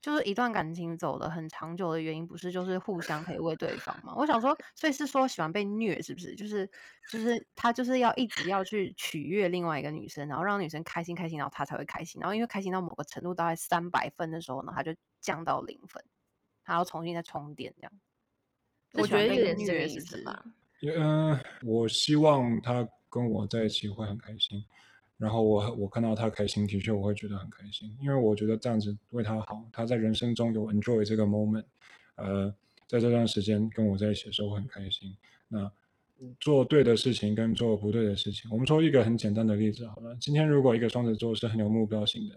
[0.01, 4.15] 就是一段感情走的很长久的原因，不是就是互相可以为对方吗？
[4.17, 6.35] 我想说，所以是说喜欢被虐是不是？
[6.37, 6.71] 就是
[7.11, 12.21] 就是他就是要一直要去取悦另外一个女生，然后让女生开心开心，然后他才会开心。
[12.21, 16.05] 然后因为开心到某个程度，大概三百分的时候呢，他就降到零分，
[16.65, 17.93] 他要重新再充电这样。
[18.93, 20.45] 我觉得有点这个意思吧。
[20.81, 24.65] 嗯，我希望他跟我在一起会很开心。
[25.19, 31.65] 然后我我看到他开心，的确我会觉得很开心，因为我觉得这样子为他好，他在人生中有 enjoy 这个 moment，
[32.15, 32.55] 呃，
[32.87, 35.15] 在这段时间跟我在一起的时候我很开心。
[35.49, 35.71] 那
[36.41, 42.37] 做对的事情跟做不对的事情，我们说一个很简单的例子好了，今天如果一个双子座是很有目标性的，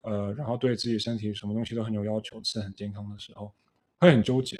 [0.00, 3.52] 呃，然后对自己身体什么东西都很有要求，吃很健康的时候，
[3.98, 4.56] 会很纠结，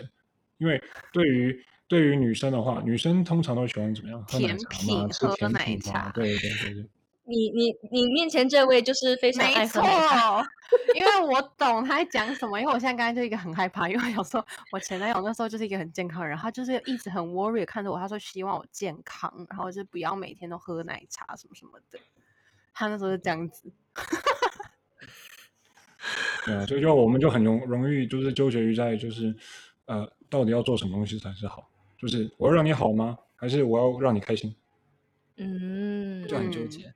[0.59, 0.83] 因为
[1.13, 4.23] 对于对于女生的话，女生通常都喜欢怎么样？
[4.25, 6.87] 喝奶甜茶嘛，吃甜奶品嘛，茶对对对对。
[7.25, 10.43] 你你你面前这位就是非常爱没错喝奶茶，，
[10.95, 12.61] 因为我懂他在讲什么。
[12.61, 21.99] 因为我现在刚才就一个很害怕，因为有时候，我前男友那时候就是一个很健康的人，他就是一直很 worry 看着我，他说希望我健康，然后就不要每天都喝奶茶什么什么的。
[22.75, 23.73] 他那时候是这样子，
[26.45, 29.35] 对啊，所以就我们就很容容易就是纠结于在就是
[29.85, 31.71] 呃，到底要做什么东西才是好？
[31.99, 33.17] 就是我要让你好吗？
[33.37, 34.57] 还是我要让你开心？
[35.37, 36.87] 嗯，就很纠嗯结。
[36.87, 36.95] 嗯，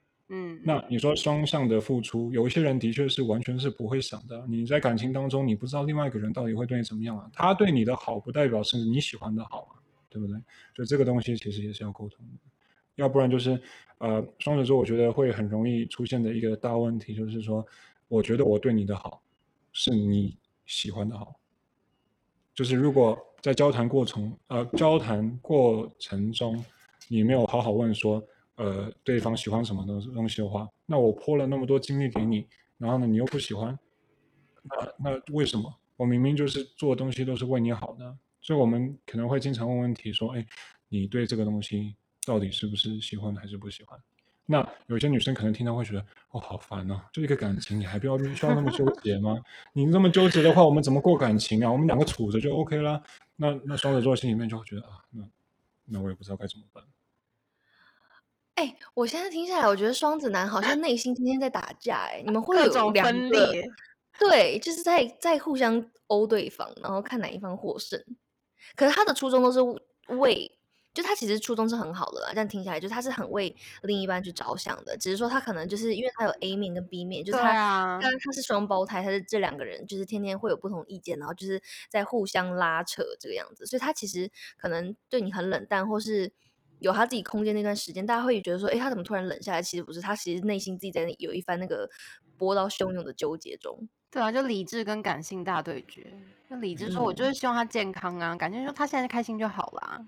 [0.62, 4.45] 那你说双向的付出，有一些人的确是完全是不会想的。
[4.49, 7.31] 你在感情当中，你不知道另外一个人到底会对你怎么样啊？
[7.33, 10.35] 他对你的好，不代表是你喜欢的好啊，对不对？
[10.75, 12.41] 所以这个东西其实也是要沟通的，
[12.97, 13.61] 要不然就是
[13.99, 17.65] 呃，双子座我觉得会很容易出现的一个大问题，就是说，
[18.09, 19.23] 我觉得我对你的好
[19.73, 20.37] 是你
[20.67, 21.39] 喜欢的好，
[22.53, 26.65] 就是如果在交谈过程呃交谈过程中，
[27.09, 28.21] 你没有好好问说，
[28.57, 32.47] 呃，对方喜欢什么东东西的话，那我泼了那么多精力给你，
[32.79, 33.79] 然后呢，你又不喜欢，
[34.64, 35.73] 那那为什么？
[35.97, 40.47] 我明明就是做东西都是为你好的，所以我们可能会经常问问题说，哎，
[40.88, 41.95] 你对这个东西
[42.27, 43.99] 到底是不是喜欢还是不喜欢？
[44.49, 49.37] 那有些女生可能听到会觉得，哦，好烦哦，就一个感情，你还不要需要那么纠结吗？
[49.75, 51.71] 你那么纠结的话，我们怎么过感情啊？
[51.71, 53.03] 我们两个处着就 OK 啦。
[53.37, 55.29] 那那双子座心里面就会觉得啊，那
[55.87, 56.83] 那我也不知道该怎么办。
[58.57, 63.71] 哎、我现在听下来，我觉得双子男好像内心天天在打架、哎，你们会有种两裂。
[64.19, 68.03] 对，就是在在互相殴对方，然后看哪一方获胜。
[68.75, 69.61] 可是他的初衷都是
[70.16, 70.51] 为，
[70.95, 86.33] 就他其实初衷是很好的啦，这样听下来，就是他是很为另一半去着想的，只是说他可能就是因为他有 A 面跟 B 面，就是对他啊当然他是双胞胎，他是这两个人就是天天会有不同意见，然后就是在互相拉扯这个样子，所以他其实可能对你很冷淡，或是
[86.79, 89.62] 有他自己空间那段时间，大家会觉得说，哎，他怎么突然冷下来？
[89.62, 91.89] 其实不是，他其实内心自己在那有一番那个
[92.37, 93.89] 波涛汹涌的纠结中。
[94.11, 96.12] 对啊，就理智跟感性大对决。
[96.49, 100.07] 那理智说，我就嗯是希望他健康啊，感性说他现在开心就好啦。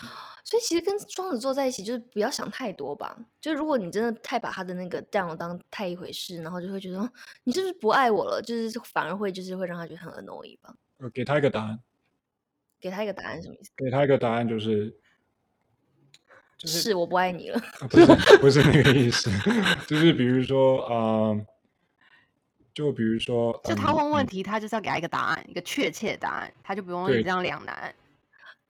[0.44, 3.16] 所以其实跟双子座在一起，就是不要想太多吧。
[3.40, 7.08] 就是如果你真的太把他的那个 down 当太一回事，然后就会觉得哦
[7.44, 10.74] 你是不是不爱我了，就是反而会就是会让他觉得很 annoying 吧。
[10.98, 11.78] 呃，给他一个答案，
[12.80, 13.70] 给他一个答案什么意思？
[13.76, 14.92] 给他一个答案就是，
[16.62, 17.58] 就是是我不爱你了。
[17.80, 18.06] 啊不是
[18.38, 19.30] 不是那个意思，
[19.88, 20.94] 就是比如说啊、
[21.30, 21.46] 呃
[22.74, 27.94] 就比如说，就他问问题，他就是要给他一个答案，一个确切答案，他就不用一对直这样两难。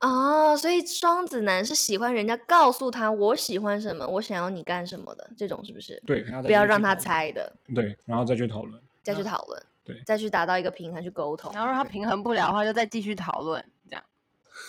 [0.00, 6.02] 哦，所以双子男是喜欢人家告诉他我喜欢什么，我想要你干什么的这种，是不是？
[6.05, 8.83] 对，不要让他猜的，对，然后再去讨论。
[9.05, 11.52] 再去讨论，对再去达到一个平衡，去沟通。
[11.55, 14.02] 然后让他平衡不了的话，就再继续讨论，这样。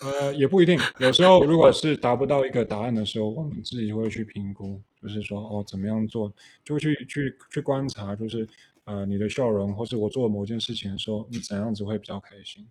[0.02, 8.48] 呃，也不一定，有时候如果是达不到一个答案的时候，我们自己会去评估，就是说哦，怎么样做，就去去去观察，就是
[8.86, 12.68] 呃你的笑容，或是我做某件事情的时候，你怎样子会比较开心，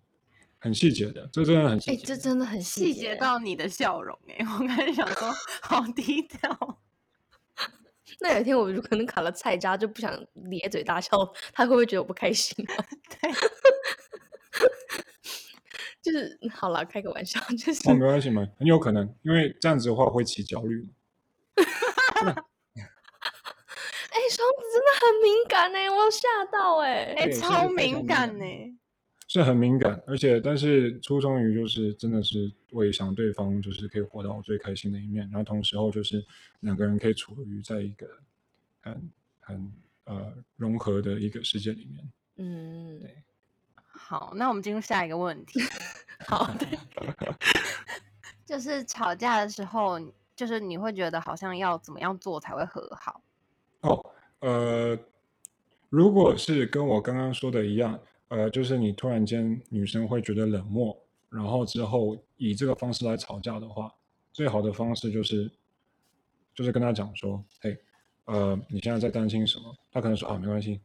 [0.59, 2.07] 很细节的，这真的很细哎，节的。
[2.07, 5.31] 这真的很细节节到你的笑容哎、我刚才想说
[5.61, 6.79] 好低调。
[8.19, 10.13] 那有一天我如可能卡了菜渣，就不想
[10.49, 11.09] 咧嘴大笑，
[11.51, 12.85] 他会不会觉得我不开心啊？
[13.09, 13.31] 对，
[16.03, 20.89] 就是好了，开个玩笑，就是哦，没关系嘛，很有可能，因为这样子的话会起焦虑嘛。
[24.13, 27.15] 哎，双子真的很敏感哎，我有吓到哎。
[27.17, 28.45] 哎、超敏敏感感呢、
[29.27, 36.23] 是很敏感，而且但是初衷于就是真的是为想对方就是可以活到最开心的一面，然后同时候就是
[36.59, 38.07] 两个人可以处于在一个
[38.81, 42.11] 很很呃融合的一个世界里面。
[42.35, 43.01] 嗯，
[44.13, 45.59] 好，那我们进入下一个问题。
[46.29, 46.47] 好，
[48.45, 49.99] 就是吵架的时候，
[50.35, 53.21] 就是你会觉得好像要怎么样做才会和好？
[53.81, 54.05] 哦，
[54.41, 54.95] 呃，
[55.89, 60.95] 如果是跟我刚刚说的一样，呃，就是你突然间女生会觉得冷漠，
[61.29, 63.91] 然后之后以这个方式来吵架的话，
[64.31, 65.51] 最好的方式就是
[66.53, 67.75] 就是跟他讲说，嘿，
[68.25, 69.75] 呃，你现在在担心什么？
[69.91, 70.79] 他可能说啊，没关系，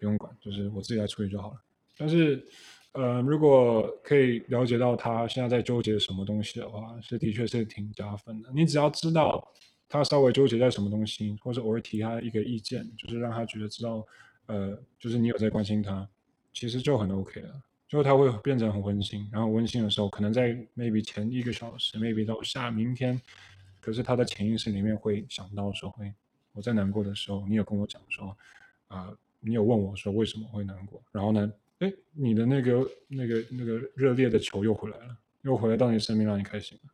[0.00, 1.60] 不用管，就是我自己来处理就好了。
[1.96, 2.46] 但是，
[2.92, 8.50] 呃，如果可以了解到他现在在纠结什么东西的话，是的确是挺加分的。
[8.54, 9.46] 你只要知道
[9.88, 14.06] 他稍微纠结在什么东西，或者偶尔提他一个意见，就是让他觉得知道，
[14.46, 16.08] 呃，就是你有在关心他，
[16.52, 17.62] 其实就很 OK 了。
[17.88, 23.20] 就他会变成很温馨，然后温馨的时候，可能在 maybe 前一个小时，maybe 到下明天，
[23.80, 26.12] 可是他的潜意识里面会想到说，哎，
[26.52, 28.36] 我在难过的时候，你有跟我讲说，
[28.88, 36.90] 啊、你有问我说为什么会难过，然后呢，哎，你的那个那个那个热烈的球又回来了，又回来到你身边，让你开心了，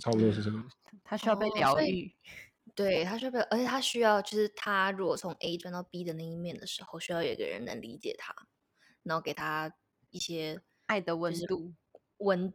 [0.00, 0.76] 差不多是这个意思。
[1.04, 2.12] 他需要被疗愈。
[2.74, 8.32] 对他需要被，而且他需要，就是他如果从 A 转到 B 的那一面的时候，需要有一个人能理解他，
[9.02, 9.72] 然后给他
[10.10, 11.72] 一些爱的温度，
[12.18, 12.52] 温。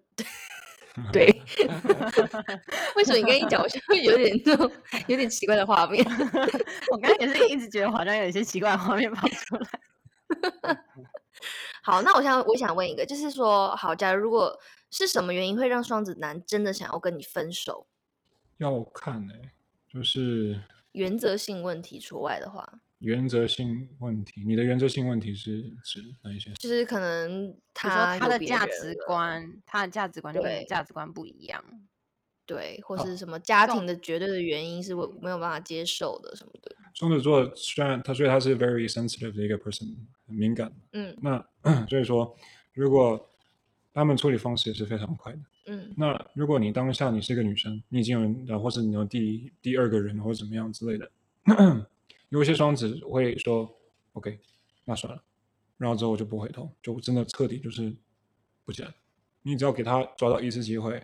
[1.12, 1.26] 对，
[2.96, 4.72] 为什么你跟一讲，我就会有点这种
[5.08, 6.06] 有点奇怪的画面？
[6.92, 10.84] 我刚才也是一直觉得好像有一些奇怪的画面跑出来。
[11.82, 17.88] 好，那我想我想问一个，就是说，好，假如如果是什么原因会让双子男真的想要跟你分手？
[18.58, 19.52] 要看哎、
[19.88, 20.62] 就是
[20.94, 24.44] 原则性问题除外的话，原则性问题。
[24.46, 26.52] 你的原则性问题是指哪一些？
[26.54, 31.64] 就是可能他他的价值观，他的价值观就跟你价值观不一样。
[32.46, 36.76] 对，或是什么家庭的绝对的原因是我没有办法接受的什么的。
[36.94, 39.96] 双子座虽然他所以他是 very sensitive 的一个 person，
[40.28, 40.72] 很敏感。
[40.92, 41.44] 嗯那
[41.90, 42.36] 所以说，
[42.74, 43.30] 如果
[43.94, 45.40] 他们处理方式也是非常快的。
[45.66, 51.10] 嗯那如果你当下你是一个女生，你已经有人，呃或是你有第第二个人或者怎么样之类的，
[52.30, 53.74] 有一些双子会说
[54.12, 54.40] OK，
[54.86, 55.24] 那算了，
[55.78, 57.96] 然后之后就不回头，就真的彻底就是
[58.66, 58.94] 不见了。
[59.42, 61.02] 你只要给他抓到一次机会，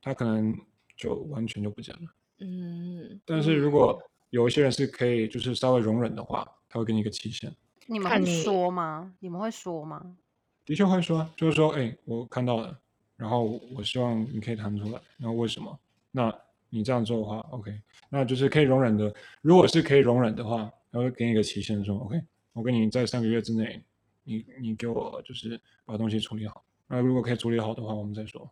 [0.00, 0.56] 他可能
[0.96, 2.10] 就完全就不见了。
[2.40, 3.98] 嗯，但是如果
[4.30, 7.54] 有一些人是可以就是稍微容忍的话，他会给你一个期限。
[7.86, 9.14] 你们会说吗？
[9.20, 10.16] 你们会说吗？
[10.64, 12.76] 的确会说啊，就是说，哎，我看到了，
[13.16, 13.44] 然后
[13.74, 15.78] 我希望你可以谈出来，然后为什么？
[16.10, 16.36] 那
[16.68, 17.80] 你这样做的话，OK，
[18.10, 19.14] 那就是可以容忍的。
[19.40, 22.20] 如果是可以容忍的话，然后给你一个期限，说 OK，
[22.52, 23.80] 我跟你在三个月之内，
[24.24, 26.64] 你你给我就是把东西处理好。
[26.88, 28.50] 那如果可以处理好的话，我们再说。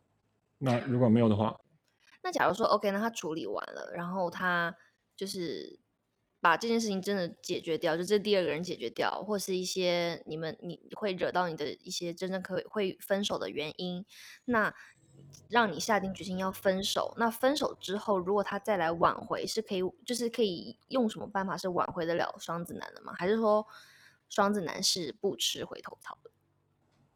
[0.58, 1.58] 那如果没有的话，
[2.24, 4.74] 那假如说 OK，那他处理完了，然后他
[5.14, 5.78] 就是
[6.40, 14.04] 把这件事情真的解决掉，就这第二个人解决掉，或是一些你们你会惹到你的一些真正可以会分手的原因，
[14.46, 14.74] 那
[15.50, 17.14] 让你下定决心要分手。
[17.18, 23.12] 那分手之后，如果他再来挽回，是可以就是可以用什么办法是挽回得了双子男的吗？
[23.18, 23.66] 还是说
[24.30, 26.30] 双子男是不吃回头草的，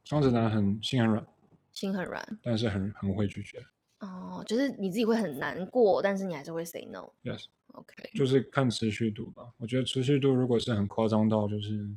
[0.04, 1.26] 双子男很心很软，
[1.72, 2.38] 心很软？
[2.42, 3.66] 但是很很会拒绝。
[4.01, 7.11] 哦，就是你自己会很难过，但是你还是会 say no。
[7.24, 9.53] Yes，OK，就是看持续度吧。
[9.57, 11.88] 我觉得持续度如果是很夸张到就是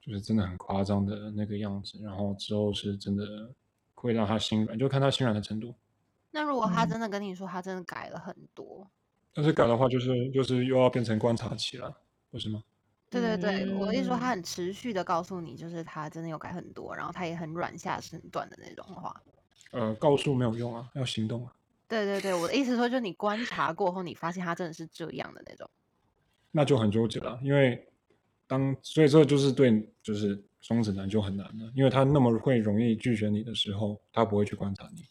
[0.00, 3.52] 就是真的很夸张的那个样子，然后之后是真的
[3.94, 5.74] 会让他心软，就看他心软的程度。
[6.30, 8.88] 那如果他嗯真的跟你说他真的改了很多，
[9.34, 11.94] 但是改的话，就是就是又要变成观察期了，
[12.30, 12.62] 不是吗？
[13.10, 19.20] 对对对，我的意思说他嗯很持续的告诉你，就是他真的有改很多，然后他也很软下身段的那种话。
[19.70, 21.52] 呃，告诉没有用啊，要行动啊。
[21.88, 25.68] 对对对，我的意思说，就是你观察过后，你发现他真的是这样的那种。
[26.52, 27.86] 那就很纠结了，因为
[28.46, 35.02] 当所以这就是对就是双子男就很难了，因为他那么会容易拒绝你的时候，他不会去观察你，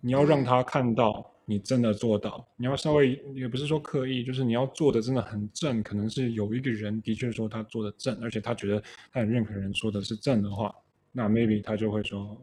[0.00, 8.82] 你要让他看到你真的做到，你要稍微也不是说刻意，就是你要做的真的很正，可能是有一个人的确说他做的正，而且他觉得
[9.12, 10.74] 他很认可人说的是正的话，
[11.12, 12.38] 那 maybe 他就会说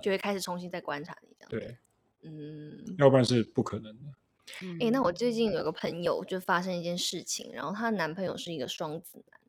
[0.00, 1.50] 就会开始重新再观察你这样。
[1.50, 1.78] 对，
[2.22, 4.06] 嗯，要不然是不可能的。
[4.62, 9.40] 嗯，诶，那我最近有个朋友就发生一件事情，然后她男朋友是一个双子男，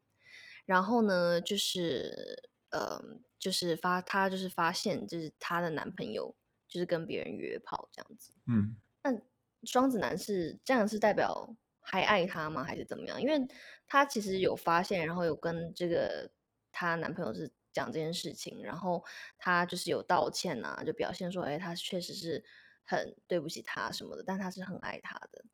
[0.66, 3.02] 然后呢，就是呃，
[3.40, 6.36] 就是发她就是发现，就是她的男朋友
[6.68, 8.34] 就是跟别人约炮这样子。
[8.48, 9.18] 嗯，那
[9.64, 12.64] 双子男是这样是代表还爱她吗？
[12.64, 13.22] 还是怎么样？
[13.22, 13.48] 因为
[13.88, 16.30] 她其实有发现，然后有跟这个
[16.74, 17.50] 她男朋友是
[17.80, 19.04] 讲这件事情，然后
[19.38, 22.44] 他就是有道歉呐、就表现说，哎，他确实是
[22.84, 25.46] 很对不起他什么的，但他是很爱他的。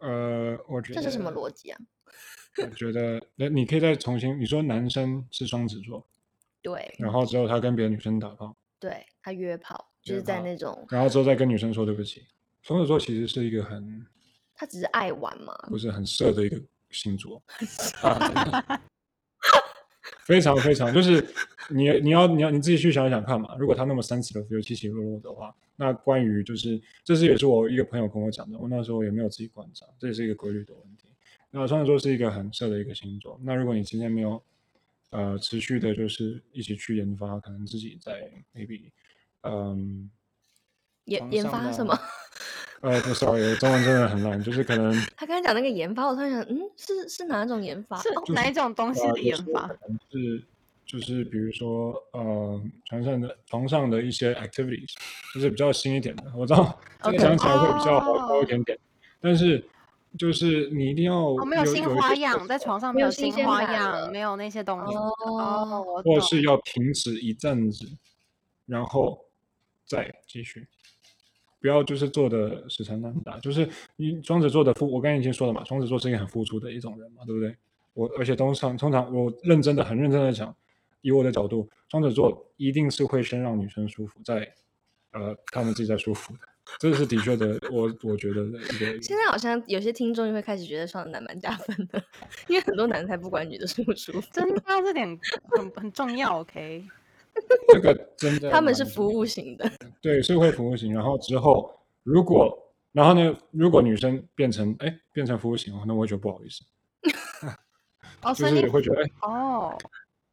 [0.00, 1.78] 呃，我觉得这是什么逻辑啊？
[2.58, 6.06] 我觉得，那你可以再重新，你说男生是双子座，
[6.60, 12.26] 对然后之后他跟别的女生打炮，对，他约炮就是在那种，然后之后再跟女生说对不起。
[12.62, 14.04] 双子座其实是一个很
[14.54, 15.54] 他只是爱玩嘛。
[15.68, 17.42] 不是很色的一个星座，
[18.02, 18.80] 啊
[20.26, 21.24] 非常非常就是
[21.68, 23.54] 你你要你要你自己去想想看嘛。
[23.58, 31.08] 如果他那么 sensitive 又起起落落的话，那关于就是这是也是我一个朋友跟我讲的，我那时候也没有自己观察，这也是一个规律的问题。
[31.50, 34.42] 那双子座是一个很色的一个星座，那如果你今天没有
[35.10, 38.90] 呃持续的，就是一起去研发，可能自己在 maybe
[39.42, 40.10] 嗯、
[41.04, 41.96] 研研发什么？
[42.80, 47.98] 呃，不，sorry，我中文真的很烂，就是可能他刚才讲那个研发，我突然想，嗯，是是哪种研发？
[48.00, 49.68] 是哦，哪一种东西呃，的研发？
[50.10, 50.42] 是
[50.84, 54.92] 就是比如说呃，床上的床上的一些 activities，
[55.32, 56.24] 就是比较新一点的。
[56.36, 58.78] 我知道这个讲起来会比较好哦高一点点，
[59.20, 59.64] 但是
[60.18, 64.94] 就是你一定要哦，没有新花样，在床上没有新花样，没有那些东西。
[64.94, 66.02] 哦。
[66.04, 67.86] 或是要停止一阵子，
[68.66, 69.24] 然后
[69.86, 70.66] 再继续，
[71.64, 73.38] 不要就是做的死缠烂打。
[73.38, 77.56] 就是你双子座的付，我刚才已经说了嘛，双子座是一个很付出的一种人嘛，对不对？
[77.94, 80.54] 我而且通常通常我认真的很认真的讲，
[81.00, 84.52] 以我的角度，双子座一定是会先让女生舒服，再
[85.12, 86.40] 呃他们自己再舒服的，
[86.78, 92.04] 这是的确的，我我觉得的一个现在好像有些听众就会开始觉得双子男蛮加分的，
[92.46, 95.18] 因为很多男的才不管女的舒不舒服，真的啊这点
[95.56, 96.40] 很很重要。
[96.40, 96.84] OK，
[97.72, 99.70] 这个真的他们是服务型的。
[100.00, 100.92] 对，社会服务型。
[100.92, 101.70] 然后之后，
[102.02, 102.56] 如果
[102.92, 106.64] 然后呢，如果女生变成哎变成服务型哦，那我会觉得不好意思，
[108.22, 109.76] 哦，就所以你是会觉得哎，哦，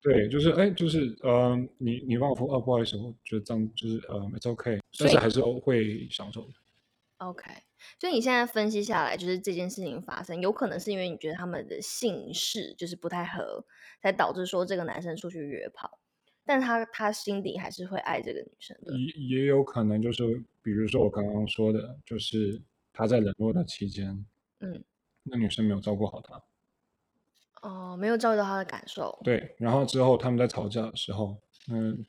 [0.02, 6.50] 对，就是哎，就是呃，你你帮我服务哦，不好意思，我觉得这样就是呃，it's OK，但是还是哦会享受的。
[7.18, 7.52] OK，
[8.00, 13.64] 所以你现在分析下来，就是这件事情发生，有可能是因为你觉得他们的姓氏就是不太合，
[14.02, 16.00] 才导致说这个男生出去约炮，
[16.46, 18.98] 但他他心底还是会爱这个女生的。
[18.98, 22.62] 也也有可能就是，比如说我刚刚说的，就是
[22.92, 24.26] 他在冷落的期间，
[24.60, 24.84] 嗯，
[25.24, 26.42] 那女生没有照顾好他，
[27.62, 29.18] 哦，没有照顾到他的感受。
[29.24, 31.38] 对，然后之后他们在吵架的时候，
[31.70, 32.04] 嗯，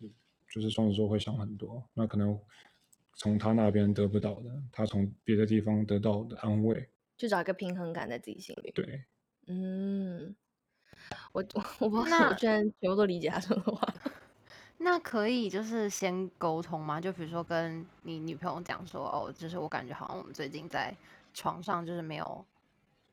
[0.50, 2.38] 就是双子座会想很多，那可能
[3.14, 8.72] 从他那边得不到的，他从别的地方得到的安慰，就找一个平衡感在自己心里。
[8.72, 9.04] 对，
[9.46, 10.34] 嗯，
[11.32, 13.94] 我我我不知道，那我居然全部都理解他说的话。
[14.84, 17.00] 那可以就是先沟通吗？
[17.00, 20.94] 就比如说跟你女朋友讲说，哦，就是我感觉好像我们最近在
[21.32, 22.44] 床上就是没有，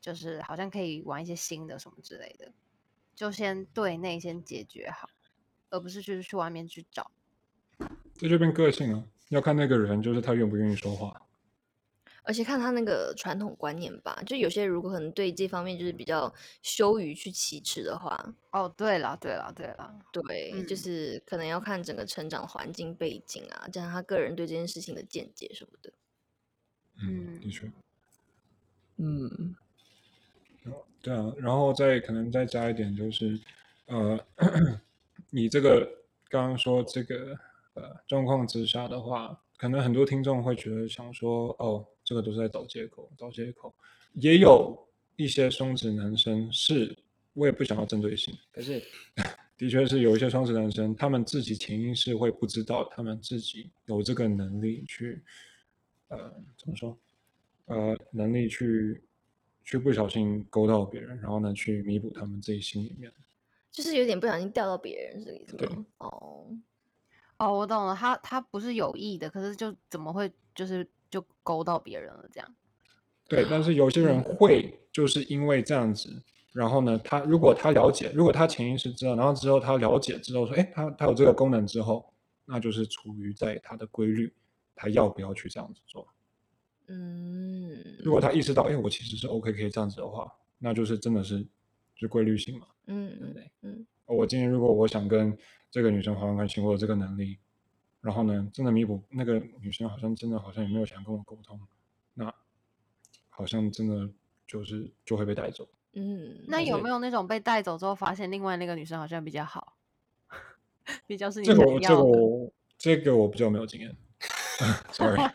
[0.01, 2.51] 就是好像可以玩一些新的什么之类的，
[3.15, 5.09] 就先对内先解决好，
[5.69, 7.11] 而不是就是去外面去找。
[8.15, 11.21] 这就变个性了，要看那个人，就是他愿不愿意说话。
[12.29, 18.15] 而且看他那个传统观念吧，就有些如果可能对这方面就是比较羞于去启齿的话，
[18.51, 20.77] 哦，对了，对了，对了，对，就嗯。
[20.77, 25.91] 是可能要看整个成长环境背景啊，加上他个人对这件事情的见解什么的。
[27.01, 27.49] 嗯，的嗯。
[27.49, 27.71] 确，
[28.97, 29.55] 嗯，
[31.01, 33.39] 对啊，然后再可能再加一点，就是
[33.87, 34.23] 呃，
[35.31, 35.83] 你这个
[36.29, 37.35] 刚刚说这个
[37.73, 43.71] 呃状况之下的话，可能很多听众会觉得想说，哦，这个都是在找借口，找借口。
[44.13, 44.75] 也有
[45.15, 46.97] 一些双子男生是，
[47.33, 48.81] 我也不想要针对性，可是
[49.55, 55.21] 的确是有一些双子男生，他们自己潜意识会不知道，他们自己有这个能力去，
[56.07, 56.17] 呃，
[56.57, 56.97] 怎么说？
[57.65, 59.03] 呃，能力去
[59.63, 63.13] 去不小心勾到别人，然后呢，去弥补他们自己心里面。
[63.69, 65.85] 就是有点不小心掉到别人这个意思对吗？
[65.99, 66.47] 哦，
[67.37, 72.55] 哦，我懂了，他他不是有意的，可是就怎么会就是就勾到别人了这样？
[73.27, 76.09] 对，但是有些人会就是因为这样子，
[76.51, 82.11] 然后呢，他如果他了解，如果他潜意识知道，然后之后他了解之后说，哎，他他有这个功能之后，
[82.45, 84.33] 那就是处于在他的规律，
[84.75, 86.07] 他要不要去这样子做？
[86.87, 91.45] 嗯，如果他意识到，哎，我其实是 OK 可以这样子的话，那就是真的是
[91.95, 92.65] 是规律性嘛。
[92.87, 93.51] 嗯嗯对不对？
[93.61, 95.37] 嗯，我今天如果我想跟
[95.69, 97.37] 这个女生发生关系，我有这个能力，
[98.01, 101.59] 然后呢，真的弥补那个女生好像真的好像也没有想跟我沟通，
[102.13, 102.33] 那
[103.29, 104.09] 好像真的
[104.47, 105.67] 就是就会被带走。
[105.93, 109.75] 嗯，那有没有那种被带走之后发现另外那个女生好像比较好，
[111.07, 112.03] 比较是你这个我这个？
[112.03, 113.97] 我这个我比较没有经验，
[114.93, 115.17] sorry。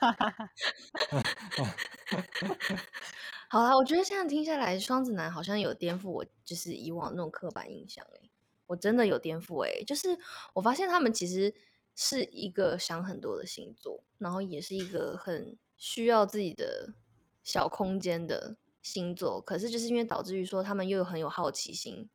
[3.49, 8.31] 好啦，我觉得这样听下来，双子男好像有颠覆我就是以往那种刻板印象诶、
[8.67, 10.19] 我真的有颠覆诶、就是
[10.55, 11.55] 我发现他们其实
[11.95, 16.95] 是一个想很多的星座，然后也是一个很需要自己的
[17.43, 22.09] 小空间的星座，可是就是因为导致于说他们又有很有好奇心，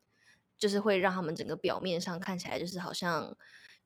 [0.58, 3.36] 就是会让他们整个表面上看起来就是好像。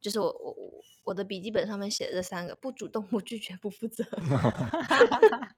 [0.02, 4.04] 就是我我我我的笔记本上面写的这三个：不主动、不拒绝、不负责。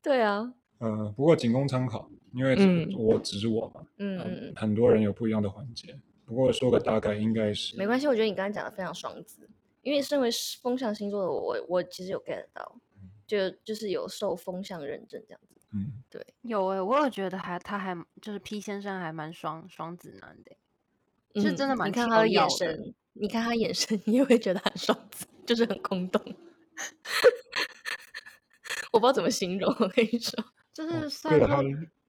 [0.00, 5.98] 对啊，呃，不过仅供参考，因为嗯我只是我嘛，嗯，很多人有不一样的环节。
[6.30, 8.06] 不过说个大概，应该是没关系。
[8.06, 9.50] 我觉得你刚才讲的非常双子，
[9.82, 10.30] 因为身为
[10.62, 12.80] 风象星座的我，我我其实有 get 到，
[13.26, 15.56] 就就是有受风象认证这样子。
[15.72, 20.52] 嗯，对有诶、我有觉得还他还就是 P 先生还蛮双双子男的
[21.34, 26.22] 欸、是真的嗯蛮你看他的眼神，你看他眼神，你也会觉得很双子，就是很空洞。
[28.92, 31.62] 我不知道怎么形容，我跟你说，就是哦对了，虽然说，它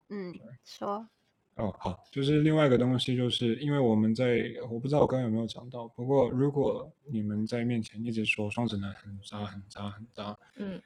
[0.10, 1.08] 嗯，说，
[1.56, 10.82] 哦，好，就是另外一个东西，就是因为我们在，我不知道我刚刚有没有讲到，不过如果你们在面前一直说双子男很渣、很渣、很渣，嗯，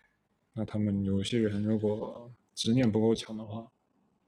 [0.54, 3.72] 那他们有些人如果执念不够强的话，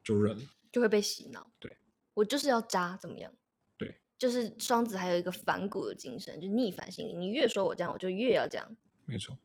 [0.03, 0.43] 就认了。
[0.71, 1.45] 就会被洗脑。
[1.59, 1.75] 对，
[2.13, 3.31] 我就是要渣，怎么样？
[3.77, 7.13] 对，就是双子还有一个反骨的精神，就逆反心理。
[7.15, 8.77] 你越说我这样，我就越要这样。
[9.05, 9.35] 没错，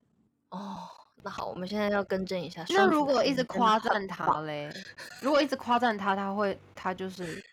[0.51, 0.77] 哦，
[1.25, 2.65] 那好，我们现在要更正一下。
[2.71, 4.69] 那如果一直夸赞他棒嘞，
[5.23, 7.45] 如果一直夸赞他，他会，他就是，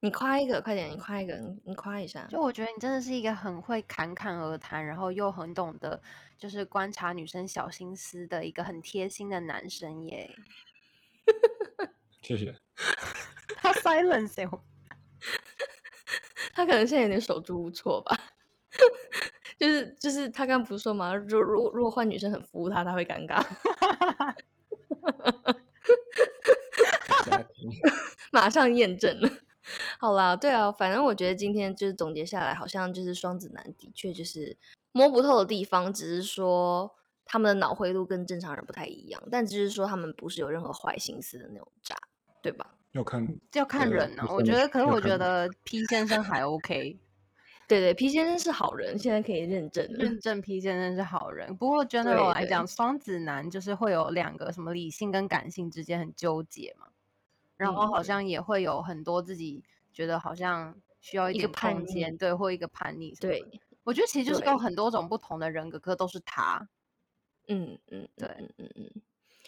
[0.00, 2.24] 你夸一个，快点，你夸一个，你你夸一下。
[2.30, 6.00] 就我觉得你真的是一个很会侃侃而谈，然后又很懂得
[6.38, 10.30] 就是观察女生小心思的一个很贴心的男生耶。
[12.22, 12.54] 谢谢。
[13.56, 14.48] 他 silence
[16.54, 18.18] 他可能现在有点手足无措吧。
[19.58, 23.42] 就是就是他刚刚不是说嘛，如如如果换女生很服务他，他会尴尬。
[28.32, 29.30] 马上验证了。
[29.98, 34.56] 好啦，对啊，反正我觉得今天就是总结下来，好像就是双子男的确就是
[34.92, 36.94] 摸不透的地方，只是说
[37.24, 41.96] 他们的脑回路跟正常人不太一样，但只是说他们不是有任何坏心思的那种渣，
[42.42, 42.74] 对吧？
[42.92, 46.96] 要看要看人呢、不分的我觉得，可是我觉得 P 先生还 OK，
[47.68, 49.98] 对对，P 先生是好人，现在可以认证了。
[49.98, 51.56] 认证 P 先生是好人。
[51.56, 56.86] 不过 general 来讲，双子男就是会有两个什么理性跟感性之间很纠结嘛，
[57.56, 63.14] 然后好嗯像也会有很多自己觉得好像需要一一个点叛间，对，或一个叛逆。
[63.20, 63.44] 对，
[63.82, 66.68] 我觉得其实就是有很多种不同的人格，可都是他。
[67.48, 68.90] 嗯嗯，对嗯嗯，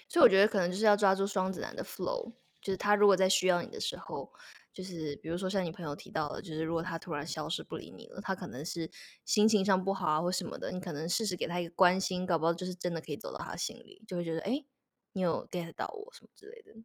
[0.09, 4.33] 所以我觉得可能就是要抓住双子男的 flow，就是他如果在需要你的时候，
[4.79, 8.89] 就是比如说像你朋友提到的，就是如果他突然消失不理你了，他可能是
[9.25, 14.67] 心情上不好啊或什么的，你可能适时给他一个关心，搞不好就是真的可以走到他心里，就会觉得哎，诶
[15.15, 16.81] 你有 get 到我什么之类的。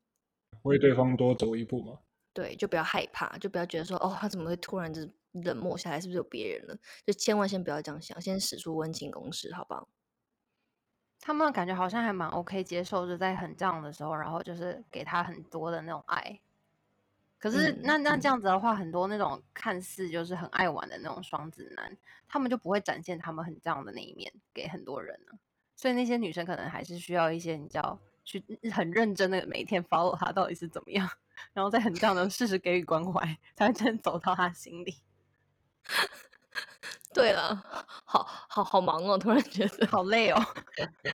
[0.64, 2.00] 为对方多走一步嘛。
[2.34, 6.76] 对，就不要害怕，就不要觉得说哦，他怎么会突然就冷漠下来，是不是有别人了？
[7.06, 9.88] 就千万先不要这样想，先使出温情攻势，好不好？
[11.20, 16.42] 他们感觉好像还蛮 OK 接受，就在很这样的时候，然后就是给他很多的那种爱。
[17.44, 25.38] 可是嗯那那这嗯样子的话，很多那种看似就是很爱玩的那种双子男，他们就不会展现他们很这样的那一面给很多人呢、
[25.76, 28.42] 所以那些女生可能还是需要一些你知道，去
[28.72, 31.10] 很认真的每一天 follow 他到底是怎么样，
[31.52, 34.96] 然后再很这样的适时给予关怀，才会真走到他心里。
[37.14, 37.62] 对了，
[38.06, 39.86] 好好好忙哦，突然觉得。
[39.88, 40.42] 好累哦。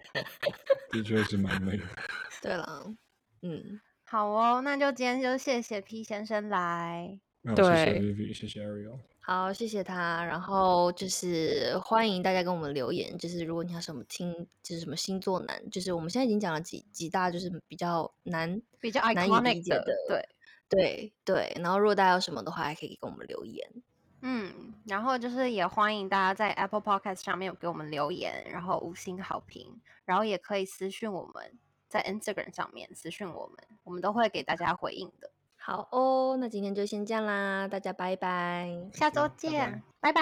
[0.94, 1.84] 的确是蛮累的。
[2.40, 2.86] 对了，
[3.42, 7.20] 嗯，好哦，那就今天就谢谢 P 先生来。
[7.44, 8.98] 那谢谢对 Vivi，谢谢 Ariel。
[9.20, 10.26] 好，谢谢他。
[10.26, 20.28] 然后就是欢迎大家跟我们留言，就是如果你有什么听，就是什么星座难，就是我们现在已经讲了几几大，就是比较难比较难以理解的对
[20.68, 21.54] 对对。
[21.62, 23.64] 然后如果大家有什么的话，还可以给我们留言。
[24.24, 31.54] 嗯，然后就是也欢迎大家在 Apple Podcast 上面有给我们留言，然后五星好评，然后也可以私信我们，
[31.90, 35.30] 在 Instagram 上面私讯我们，我们都会给大家回应的。
[35.58, 40.22] 好哦，那今天就先这样啦，大家拜拜，下周见，拜拜。